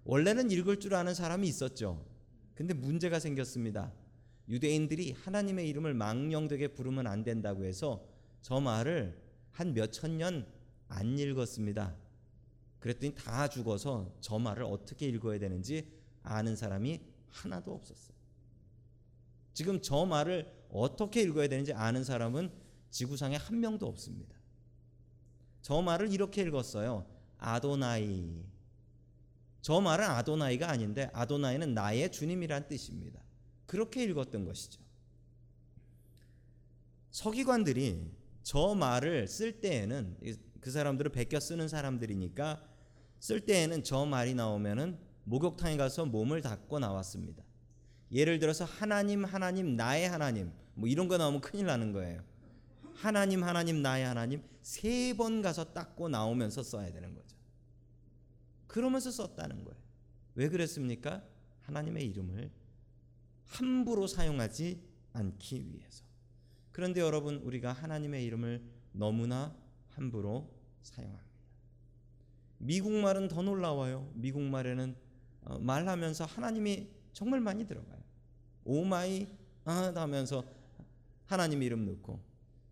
원래는 0.05 0.51
읽을 0.51 0.81
줄 0.81 0.95
아는 0.95 1.15
사람이 1.15 1.47
있었죠. 1.49 2.05
근데 2.55 2.75
문제가 2.75 3.21
생겼습니다. 3.21 3.93
유대인들이 4.49 5.13
하나님의 5.13 5.69
이름을 5.69 5.95
망령되게 5.95 6.69
부르면 6.69 7.07
안 7.07 7.23
된다고 7.23 7.65
해서 7.65 8.05
저 8.43 8.61
말을 8.61 9.21
한 9.53 9.75
몇 9.75 9.93
천 9.93 10.17
년 10.17 10.47
안 10.89 11.19
읽었습니다. 11.19 11.95
그랬더니 12.81 13.15
다 13.15 13.49
죽어서 13.49 14.15
저 14.21 14.39
말을 14.39 14.65
어떻게 14.65 15.09
읽어야 15.09 15.39
되는지 15.39 15.91
아는 16.23 16.57
사람이 16.57 17.01
하나도 17.29 17.75
없었어요. 17.75 18.17
지금 19.53 19.81
저 19.83 20.07
말을 20.07 20.51
어떻게 20.71 21.23
읽어야 21.23 21.49
되는지 21.49 21.73
아는 21.73 22.05
사람은 22.05 22.51
지구상에 22.91 23.37
한 23.37 23.61
명도 23.61 23.87
없습니다. 23.87 24.37
저 25.63 25.83
말을 25.83 26.13
이렇게 26.13 26.43
읽었어요. 26.43 27.07
아도나이. 27.39 28.45
저 29.61 29.81
말은 29.81 30.05
아도나이가 30.05 30.71
아닌데 30.71 31.11
아도나이는 31.13 31.75
나의 31.75 32.11
주님이란 32.13 32.69
뜻입니다. 32.69 33.21
그렇게 33.67 34.05
읽었던 34.05 34.45
것이죠. 34.45 34.81
서기관들이 37.11 38.11
저 38.43 38.75
말을 38.75 39.27
쓸 39.27 39.61
때에는 39.61 40.17
그 40.61 40.71
사람들을 40.71 41.13
베껴 41.13 41.41
쓰는 41.41 41.69
사람들이니까 41.69 42.63
쓸 43.21 43.41
때에는 43.41 43.83
저 43.85 44.05
말이 44.05 44.35
나오면은 44.35 44.99
목욕탕에 45.25 45.77
가서 45.77 46.07
몸을 46.07 46.41
닦고 46.41 46.79
나왔습니다. 46.79 47.43
예를 48.13 48.39
들어서 48.39 48.65
하나님 48.65 49.25
하나님 49.25 49.77
나의 49.77 50.09
하나님 50.09 50.53
뭐 50.75 50.89
이런 50.89 51.09
거 51.09 51.19
나오면 51.19 51.41
큰일 51.41 51.67
나는 51.67 51.93
거예요. 51.93 52.23
하나님 52.95 53.45
하나님 53.45 53.83
나의 53.83 54.05
하나님 54.05 54.43
세 54.63 55.15
번 55.17 55.43
가서 55.43 55.73
닦고 55.73 56.09
나오면서 56.09 56.63
써야 56.63 56.93
되는 56.93 57.15
거죠. 57.15 57.37
그러면서 58.67 59.11
썼다는 59.11 59.65
거예요. 59.65 59.79
왜 60.35 60.49
그랬습니까? 60.49 61.25
하나님의 61.63 62.07
이름을 62.07 62.51
함부로 63.47 64.07
사용하지 64.07 64.83
않기 65.13 65.73
위해서. 65.73 66.05
그런데 66.73 67.01
여러분 67.01 67.37
우리가 67.37 67.73
하나님의 67.73 68.25
이름을 68.25 68.63
너무나 68.93 69.57
함부로 69.99 70.49
사용합니다. 70.83 71.29
미국 72.59 72.93
말은 72.93 73.29
더 73.29 73.43
놀라워요. 73.43 74.11
미국 74.15 74.43
말에는 74.43 74.97
어, 75.43 75.59
말하면서 75.59 76.25
하나님이 76.25 76.89
정말 77.13 77.41
많이 77.41 77.67
들어가요. 77.67 77.99
오마이 78.65 79.27
아 79.65 79.93
하면서 79.95 80.45
하나님 81.27 81.63
이름 81.63 81.85
넣고 81.85 82.21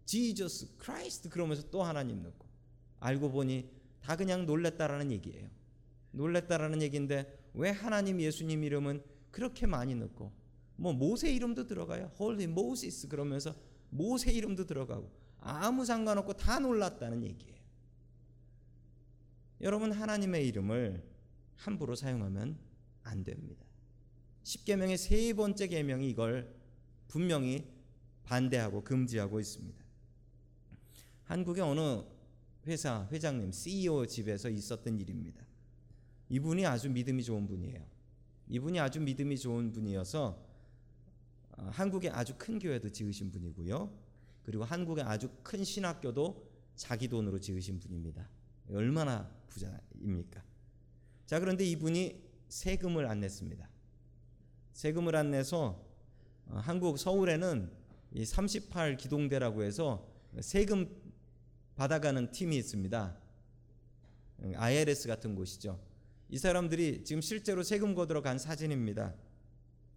Jesus 0.04 0.76
Christ 0.80 1.28
그러면서 1.28 1.68
또 1.70 1.82
하나님 1.82 2.22
넣고 2.22 2.46
알고 3.00 3.30
보니 3.30 3.70
다 4.00 4.16
그냥 4.16 4.46
놀랬다라는 4.46 5.10
얘기예요. 5.12 5.48
놀랬다라는 6.12 6.80
얘기인데 6.82 7.50
왜 7.54 7.70
하나님 7.70 8.20
예수님 8.20 8.62
이름은 8.64 9.02
그렇게 9.30 9.66
많이 9.66 9.94
넣고 9.94 10.32
뭐 10.76 10.92
모세 10.92 11.32
이름도 11.32 11.66
들어가요. 11.66 12.10
Holy 12.18 12.44
Moses 12.44 13.08
그러면서 13.08 13.54
모세 13.90 14.32
이름도 14.32 14.66
들어가고 14.66 15.10
아무 15.46 15.84
상관없고 15.84 16.34
다 16.34 16.58
놀랐다는 16.58 17.22
얘기예요. 17.22 17.56
여러분 19.62 19.92
하나님의 19.92 20.46
이름을 20.48 21.02
함부로 21.56 21.94
사용하면 21.94 22.58
안 23.02 23.24
됩니다. 23.24 23.64
십계명의 24.42 24.98
세 24.98 25.32
번째 25.32 25.66
계명이 25.68 26.10
이걸 26.10 26.54
분명히 27.08 27.66
반대하고 28.24 28.84
금지하고 28.84 29.40
있습니다. 29.40 29.84
한국의 31.24 31.62
어느 31.62 32.04
회사 32.66 33.08
회장님 33.10 33.52
CEO 33.52 34.06
집에서 34.06 34.48
있었던 34.48 34.98
일입니다. 34.98 35.44
이분이 36.28 36.66
아주 36.66 36.90
믿음이 36.90 37.22
좋은 37.22 37.46
분이에요. 37.46 37.84
이분이 38.48 38.78
아주 38.78 39.00
믿음이 39.00 39.38
좋은 39.38 39.72
분이어서 39.72 40.44
어, 41.52 41.68
한국에 41.72 42.10
아주 42.10 42.34
큰 42.36 42.58
교회도 42.58 42.90
지으신 42.90 43.30
분이고요. 43.30 44.05
그리고 44.46 44.62
한국에 44.62 45.02
아주 45.02 45.28
큰 45.42 45.64
신학교도 45.64 46.48
자기 46.76 47.08
돈으로 47.08 47.40
지으신 47.40 47.80
분입니다. 47.80 48.28
얼마나 48.70 49.28
부자입니까? 49.48 50.40
자, 51.26 51.40
그런데 51.40 51.64
이분이 51.64 52.22
세금을 52.48 53.06
안 53.06 53.18
냈습니다. 53.18 53.68
세금을 54.72 55.16
안 55.16 55.32
내서 55.32 55.84
어, 56.46 56.58
한국 56.58 56.96
서울에는 56.96 57.72
이38 58.14 58.96
기동대라고 58.98 59.64
해서 59.64 60.08
세금 60.40 60.94
받아가는 61.74 62.30
팀이 62.30 62.56
있습니다. 62.56 63.16
IRS 64.54 65.08
같은 65.08 65.34
곳이죠. 65.34 65.80
이 66.28 66.38
사람들이 66.38 67.02
지금 67.02 67.20
실제로 67.20 67.64
세금 67.64 67.96
거두러 67.96 68.22
간 68.22 68.38
사진입니다. 68.38 69.12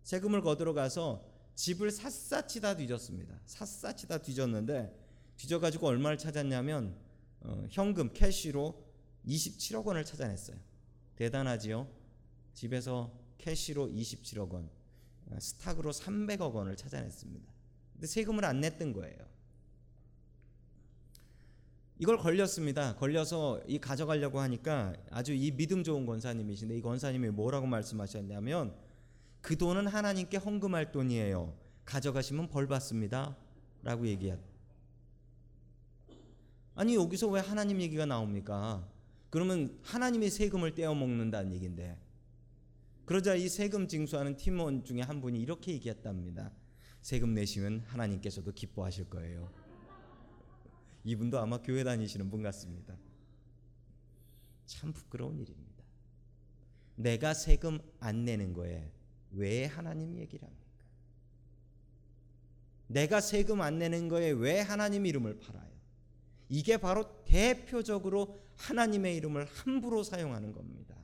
세금을 0.02 0.42
거두러 0.42 0.74
가서 0.74 1.29
집을 1.60 1.92
샅샅이 1.92 2.62
다 2.62 2.78
뒤졌습니다. 2.78 3.38
샅샅이 3.46 4.08
다 4.08 4.18
뒤졌는데 4.18 4.98
뒤져가지고 5.36 5.88
얼마를 5.88 6.18
찾았냐면 6.18 6.96
어, 7.42 7.66
현금 7.70 8.14
cash로 8.14 8.82
27억 9.28 9.84
원을 9.84 10.06
찾아냈어요. 10.06 10.56
대단하지요? 11.18 11.86
집에서 12.54 13.14
cash로 13.38 13.90
27억 13.90 14.50
원, 14.54 14.70
어, 15.26 15.38
stock으로 15.38 15.92
300억 15.92 16.54
원을 16.54 16.78
찾아냈습니다. 16.78 17.54
근데 17.92 18.08
세금을 18.08 18.46
안 18.46 18.62
냈던 18.62 18.94
거예요. 18.94 19.18
이걸 21.98 22.18
걸렸습니다. 22.18 22.96
걸려서 22.96 23.62
이 23.68 23.80
가져가려고 23.80 24.40
하니까 24.40 24.94
아주 25.12 25.34
이 25.34 25.52
믿음 25.52 25.84
좋은 25.84 26.06
권사님이신데 26.06 26.78
이 26.78 26.82
권사님이 26.82 27.32
뭐라고 27.32 27.68
말씀하셨냐면 27.68 28.74
그 29.42 29.58
돈은 29.58 29.88
하나님께 29.88 30.38
헌금할 30.38 30.92
돈이에요. 30.92 31.56
가져가시면 31.86 32.50
벌 32.50 32.68
받습니다. 32.68 33.36
라고 33.84 34.08
얘기한. 34.08 34.40
아니 36.76 36.96
여기서 36.96 37.28
왜 37.28 37.42
하나님 37.42 37.82
얘기가 37.82 38.06
나옵니까? 38.06 38.88
그러면 39.30 39.78
하나님이 39.84 40.30
세금을 40.30 40.76
떼어 40.76 40.94
먹는다는 40.94 41.54
얘긴데. 41.54 41.98
그러자 43.06 43.36
이 43.36 43.50
세금 43.50 43.88
징수하는 43.88 44.38
팀원 44.38 44.84
중에 44.84 45.02
한 45.02 45.20
분이 45.22 45.42
이렇게 45.42 45.72
얘기했답니다. 45.74 46.52
세금 47.02 47.34
내시면 47.34 47.84
하나님께서도 47.88 48.52
기뻐하실 48.52 49.10
거예요. 49.10 49.52
이분도 51.04 51.40
아마 51.40 51.58
교회 51.58 51.84
다니시는 51.84 52.30
분 52.30 52.44
같습니다. 52.44 52.96
참 54.66 54.94
부끄러운 54.94 55.40
일입니다. 55.40 55.84
내가 56.96 57.34
세금 57.34 57.80
안 58.00 58.26
내는 58.26 58.54
거에 58.54 58.92
왜 59.32 59.66
하나님 59.66 60.18
얘기를 60.18 60.48
합니까? 60.48 60.70
내가 62.88 63.22
세금 63.22 63.62
안 63.62 63.78
내는 63.78 64.08
거에 64.08 64.32
왜 64.32 64.62
하나님 64.62 65.06
이름을 65.06 65.40
팔아요? 65.40 65.70
이게 66.50 66.78
바로 66.78 67.24
대표적으로 67.26 68.40
하나님의 68.58 69.16
이름을 69.18 69.46
함부로 69.46 70.04
사용하는 70.04 70.52
겁니다. 70.52 70.96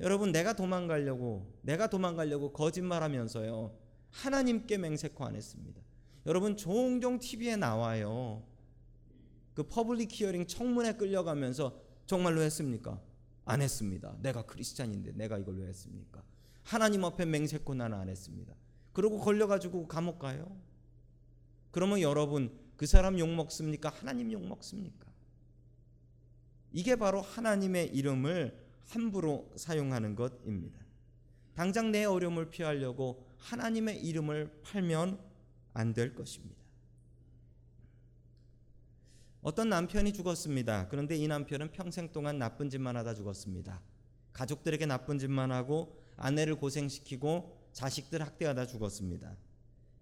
여러분 0.00 0.32
내가 0.32 0.52
도망가려고 0.52 1.52
내가 1.62 1.88
도망가려고 1.88 2.52
거짓말하면서요 2.52 3.76
하나님께 4.10 4.78
맹세코 4.78 5.24
안 5.24 5.36
했습니다. 5.36 5.80
여러분 6.26 6.56
종종 6.56 7.18
TV에 7.18 7.56
나와요. 7.56 8.42
그 9.54 9.64
public 9.64 10.10
hearing 10.12 10.46
청문회 10.46 10.94
끌려가면서 10.94 11.80
정말로 12.06 12.40
했습니까? 12.42 13.00
안 13.44 13.60
했습니다. 13.60 14.16
내가 14.20 14.42
크리스찬인데 14.42 15.12
내가 15.12 15.38
이걸 15.38 15.58
왜 15.58 15.66
했습니까? 15.68 16.22
하나님 16.62 17.04
앞에 17.04 17.24
맹세코 17.24 17.74
나는 17.74 17.98
안 17.98 18.08
했습니다. 18.08 18.54
그러고 18.92 19.18
걸려가지고 19.18 19.88
감옥 19.88 20.18
가요. 20.18 20.56
그러면 21.70 22.00
여러분 22.00 22.56
그 22.76 22.86
사람 22.86 23.18
욕 23.18 23.28
먹습니까? 23.28 23.88
하나님 23.90 24.30
욕 24.32 24.46
먹습니까? 24.46 25.06
이게 26.72 26.96
바로 26.96 27.20
하나님의 27.20 27.88
이름을 27.94 28.58
함부로 28.88 29.50
사용하는 29.56 30.14
것입니다. 30.16 30.80
당장 31.54 31.90
내 31.92 32.04
어려움을 32.04 32.50
피하려고 32.50 33.26
하나님의 33.38 34.02
이름을 34.04 34.60
팔면 34.62 35.18
안 35.74 35.94
될 35.94 36.14
것입니다. 36.14 36.60
어떤 39.42 39.68
남편이 39.68 40.12
죽었습니다. 40.12 40.88
그런데 40.88 41.16
이 41.16 41.26
남편은 41.26 41.72
평생 41.72 42.12
동안 42.12 42.38
나쁜 42.38 42.70
짓만 42.70 42.96
하다 42.96 43.14
죽었습니다. 43.14 43.80
가족들에게 44.32 44.86
나쁜 44.86 45.18
짓만 45.18 45.50
하고 45.50 46.01
아내를 46.16 46.56
고생시키고 46.56 47.58
자식들 47.72 48.22
학대하다 48.22 48.66
죽었습니다. 48.66 49.36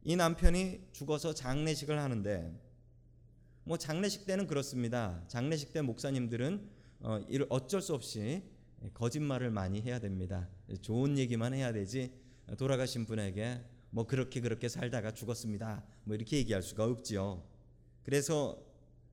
이 0.02 0.16
남편이 0.16 0.88
죽어서 0.92 1.34
장례식을 1.34 1.98
하는데 1.98 2.52
뭐 3.64 3.76
장례식 3.76 4.26
때는 4.26 4.46
그렇습니다. 4.46 5.22
장례식 5.28 5.72
때 5.72 5.82
목사님들은 5.82 6.68
어, 7.00 7.20
어쩔 7.48 7.80
수 7.80 7.94
없이 7.94 8.42
거짓말을 8.94 9.50
많이 9.50 9.80
해야 9.82 9.98
됩니다. 9.98 10.48
좋은 10.80 11.18
얘기만 11.18 11.54
해야 11.54 11.72
되지 11.72 12.12
돌아가신 12.58 13.06
분에게 13.06 13.60
뭐 13.90 14.06
그렇게 14.06 14.40
그렇게 14.40 14.68
살다가 14.68 15.12
죽었습니다. 15.12 15.84
뭐 16.04 16.14
이렇게 16.14 16.38
얘기할 16.38 16.62
수가 16.62 16.84
없지요. 16.84 17.44
그래서 18.02 18.58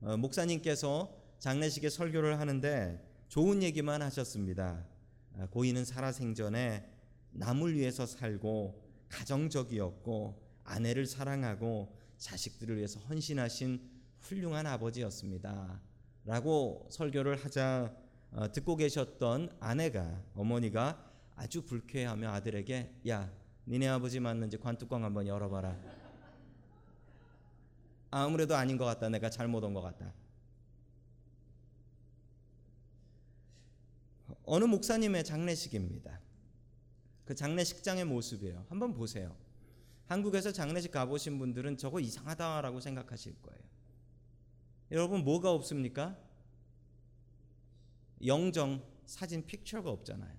어, 0.02 0.16
목사님께서 0.16 1.14
장례식에 1.40 1.90
설교를 1.90 2.40
하는데 2.40 3.04
좋은 3.28 3.62
얘기만 3.62 4.02
하셨습니다. 4.02 4.86
아, 5.38 5.46
고인은 5.48 5.86
살아생전에 5.86 6.90
남을 7.32 7.76
위해서 7.76 8.06
살고 8.06 8.84
가정적이었고 9.10 10.42
아내를 10.64 11.06
사랑하고 11.06 11.96
자식들을 12.18 12.78
위해서 12.78 13.00
헌신하신 13.02 13.82
훌륭한 14.22 14.66
아버지였습니다. 14.66 15.80
라고 16.26 16.88
설교를 16.90 17.38
하자 17.38 17.96
어, 18.32 18.52
듣고 18.52 18.76
계셨던 18.76 19.56
아내가 19.60 20.22
어머니가 20.34 21.06
아주 21.36 21.64
불쾌하며 21.64 22.30
아들에게 22.32 22.96
야 23.08 23.32
니네 23.68 23.88
아버지 23.88 24.20
맞는지 24.20 24.58
관뚜껑 24.58 25.04
한번 25.04 25.28
열어봐라. 25.28 25.78
아무래도 28.10 28.56
아닌 28.56 28.78
것 28.78 28.86
같다. 28.86 29.10
내가 29.10 29.30
잘못 29.30 29.64
온 29.64 29.74
것 29.74 29.82
같다. 29.82 30.14
어느 34.50 34.64
목사님의 34.64 35.26
장례식입니다. 35.26 36.22
그 37.26 37.36
장례식장의 37.36 38.06
모습이에요. 38.06 38.66
한번 38.70 38.94
보세요. 38.94 39.36
한국에서 40.06 40.54
장례식 40.54 40.92
가보신 40.92 41.38
분들은 41.38 41.76
저거 41.76 42.00
이상하다라고 42.00 42.80
생각하실 42.80 43.42
거예요. 43.42 43.62
여러분 44.92 45.26
뭐가 45.26 45.52
없습니까? 45.52 46.18
영정 48.26 48.82
사진 49.06 49.46
픽처가 49.46 49.92
없잖아요. 49.92 50.34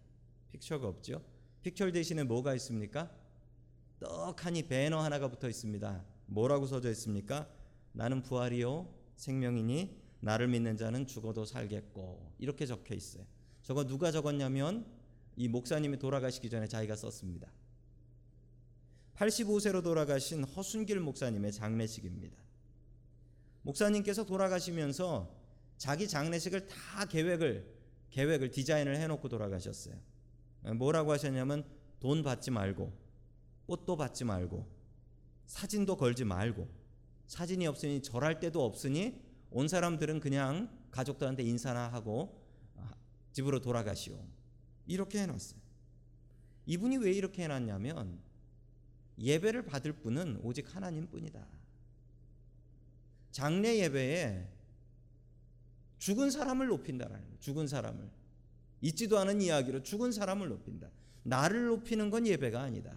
픽처가 0.53 0.89
없죠. 0.89 1.23
픽처 1.61 1.93
대신에 1.93 2.25
뭐가 2.25 2.55
있습니까? 2.55 3.15
떡하니 4.01 4.69
배너 4.69 5.01
하나가 5.01 5.29
붙어 5.29 5.51
있습니다. 5.51 6.03
뭐라고 6.29 6.67
써져 6.67 6.89
있습니까? 6.93 7.47
나는 7.93 8.23
부활이요 8.23 8.91
생명이니 9.17 10.01
나를 10.21 10.49
믿는 10.49 10.79
자는 10.79 11.07
죽어도 11.07 11.45
살겠고 11.45 12.33
이렇게 12.39 12.65
적혀 12.65 12.95
있어요. 12.95 13.27
저거 13.69 13.85
누가 13.85 14.11
적었냐면 14.11 14.87
이 15.37 15.47
목사님이 15.47 15.99
돌아가시기 15.99 16.49
전에 16.49 16.67
자기가 16.67 16.97
썼습니다. 16.97 17.53
85세로 19.15 19.85
돌아가신 19.85 20.43
허순길 20.43 21.01
목사님의 21.01 21.53
장례식입니다. 21.53 22.35
목사님께서 23.61 24.25
돌아가시면서 24.25 25.37
자기 25.77 26.09
장례식을 26.09 26.67
다 26.67 27.05
계획을 27.05 27.71
계획을 28.09 28.53
디자인을 28.53 28.97
해놓고 28.97 29.29
돌아가셨어요. 29.29 29.97
뭐라고 30.79 31.13
하셨냐면 31.13 31.63
돈 32.01 32.23
받지 32.23 32.51
말고 32.51 32.91
꽃도 33.67 33.99
받지 33.99 34.25
말고 34.25 34.67
사진도 35.45 35.99
걸지 35.99 36.25
말고 36.25 36.67
사진이 37.27 37.67
없으니 37.67 38.01
절할 38.01 38.41
데도 38.41 38.65
없으니 38.65 39.21
온 39.51 39.69
사람들은 39.69 40.21
그냥 40.21 40.71
가족들한테 40.91 41.43
인사나 41.43 41.89
하고 41.89 42.33
아, 42.33 42.48
집으로 43.39 43.61
돌아가시오. 43.61 44.19
이렇게 44.87 45.21
해놨어요. 45.21 45.61
이분이 46.67 46.97
왜 46.99 47.13
이렇게 47.13 47.45
해놨냐면 47.45 48.19
예배를 49.19 49.65
받을 49.65 49.93
분은 49.93 50.41
오직 50.43 50.75
하나님 50.75 51.07
뿐이다. 51.07 51.47
장례 53.31 53.79
예배에 53.79 54.49
죽은 55.99 56.31
사람을 56.31 56.67
높인다라는 56.67 57.25
거예요. 57.25 57.39
죽은 57.39 57.69
사람을 57.69 58.11
있지도 58.81 59.19
않은 59.19 59.41
이야기로 59.41 59.83
죽은 59.83 60.11
사람을 60.11 60.49
높인다. 60.49 60.91
나를 61.23 61.67
높이는 61.67 62.11
건 62.11 62.27
예배가 62.27 62.61
아니다. 62.61 62.93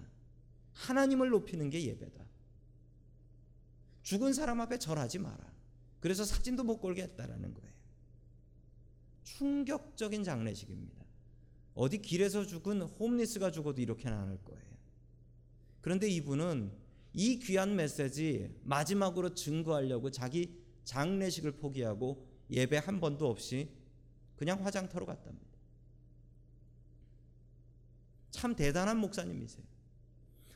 하나님을 0.73 1.29
높이는 1.29 1.69
게 1.69 1.83
예배다. 1.85 2.23
죽은 4.01 4.33
사람 4.33 4.59
앞에 4.61 4.79
절하지 4.79 5.19
마라. 5.19 5.51
그래서 5.99 6.25
사진도 6.25 6.63
못 6.63 6.79
걸게 6.79 7.03
했다라는 7.03 7.53
거예요. 7.53 7.80
충격적인 9.23 10.23
장례식입니다. 10.23 11.01
어디 11.73 12.01
길에서 12.01 12.45
죽은 12.45 12.81
홈리스가 12.81 13.51
죽어도 13.51 13.81
이렇게는 13.81 14.17
안 14.17 14.27
할 14.29 14.37
거예요. 14.43 14.71
그런데 15.81 16.07
이분은 16.09 16.71
이 17.13 17.39
귀한 17.39 17.75
메시지 17.75 18.53
마지막으로 18.63 19.33
증거하려고 19.33 20.11
자기 20.11 20.61
장례식을 20.83 21.53
포기하고 21.53 22.27
예배 22.49 22.77
한 22.77 22.99
번도 22.99 23.27
없이 23.29 23.69
그냥 24.35 24.63
화장터로 24.65 25.05
갔답니다. 25.05 25.51
참 28.31 28.55
대단한 28.55 28.97
목사님이세요. 28.97 29.65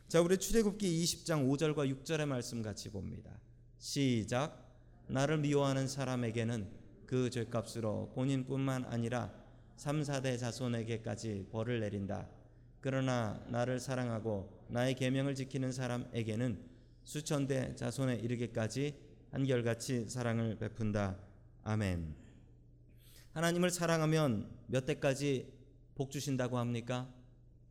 자, 0.07 0.21
우리 0.21 0.37
출애굽기 0.37 1.03
20장 1.03 1.47
5절과 1.49 2.03
6절의 2.03 2.25
말씀 2.25 2.61
같이 2.61 2.89
봅니다. 2.89 3.39
시작. 3.77 4.63
나를 5.07 5.39
미워하는 5.39 5.87
사람에게는 5.87 6.84
그 7.05 7.29
죄값으로 7.29 8.11
본인뿐만 8.13 8.85
아니라 8.85 9.31
3, 9.77 10.01
4대 10.01 10.39
자손에게까지 10.39 11.47
벌을 11.51 11.79
내린다. 11.79 12.27
그러나 12.81 13.43
나를 13.49 13.79
사랑하고 13.79 14.65
나의 14.69 14.95
계명을 14.95 15.35
지키는 15.35 15.71
사람에게는 15.71 16.75
수천 17.03 17.47
대 17.47 17.75
자손에 17.75 18.15
이르기까지 18.15 18.95
한결같이 19.31 20.07
사랑을 20.09 20.57
베푼다. 20.57 21.17
아멘. 21.63 22.15
하나님을 23.33 23.69
사랑하면 23.69 24.49
몇 24.67 24.85
대까지 24.85 25.51
복 25.95 26.11
주신다고 26.11 26.57
합니까? 26.57 27.11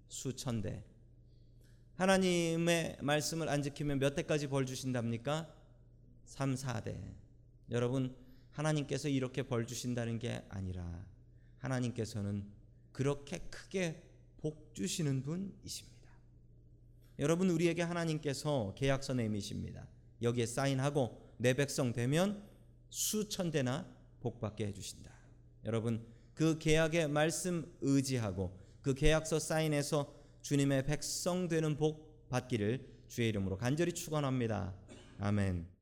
수천 0.08 0.62
대. 0.62 0.84
하나님의 1.96 2.98
말씀을 3.00 3.48
안 3.48 3.62
지키면 3.62 3.98
몇 3.98 4.14
대까지 4.14 4.48
벌 4.48 4.66
주신답니까? 4.66 5.48
3, 6.24 6.54
4대. 6.54 6.98
여러분, 7.70 8.14
하나님께서 8.54 9.08
이렇게 9.08 9.42
벌 9.42 9.66
주신다는 9.66 10.18
게 10.18 10.44
아니라 10.48 11.04
하나님께서는 11.58 12.44
그렇게 12.92 13.38
크게 13.50 14.02
복 14.38 14.74
주시는 14.74 15.22
분이십니다. 15.22 15.94
여러분, 17.18 17.50
우리에게 17.50 17.82
하나님께서 17.82 18.74
계약서 18.76 19.14
내미십니다. 19.14 19.86
여기에 20.22 20.46
사인하고 20.46 21.20
내 21.38 21.54
백성 21.54 21.92
되면 21.92 22.42
수천 22.90 23.50
대나 23.50 23.86
복 24.20 24.40
받게 24.40 24.66
해 24.66 24.72
주신다. 24.72 25.12
여러분, 25.64 26.04
그 26.34 26.58
계약의 26.58 27.08
말씀 27.08 27.72
의지하고 27.80 28.58
그 28.82 28.94
계약서 28.94 29.38
사인해서 29.38 30.14
주님의 30.42 30.86
백성 30.86 31.48
되는 31.48 31.76
복 31.76 32.28
받기를 32.28 32.86
주의 33.08 33.28
이름으로 33.28 33.56
간절히 33.56 33.92
축원합니다. 33.92 34.74
아멘. 35.18 35.73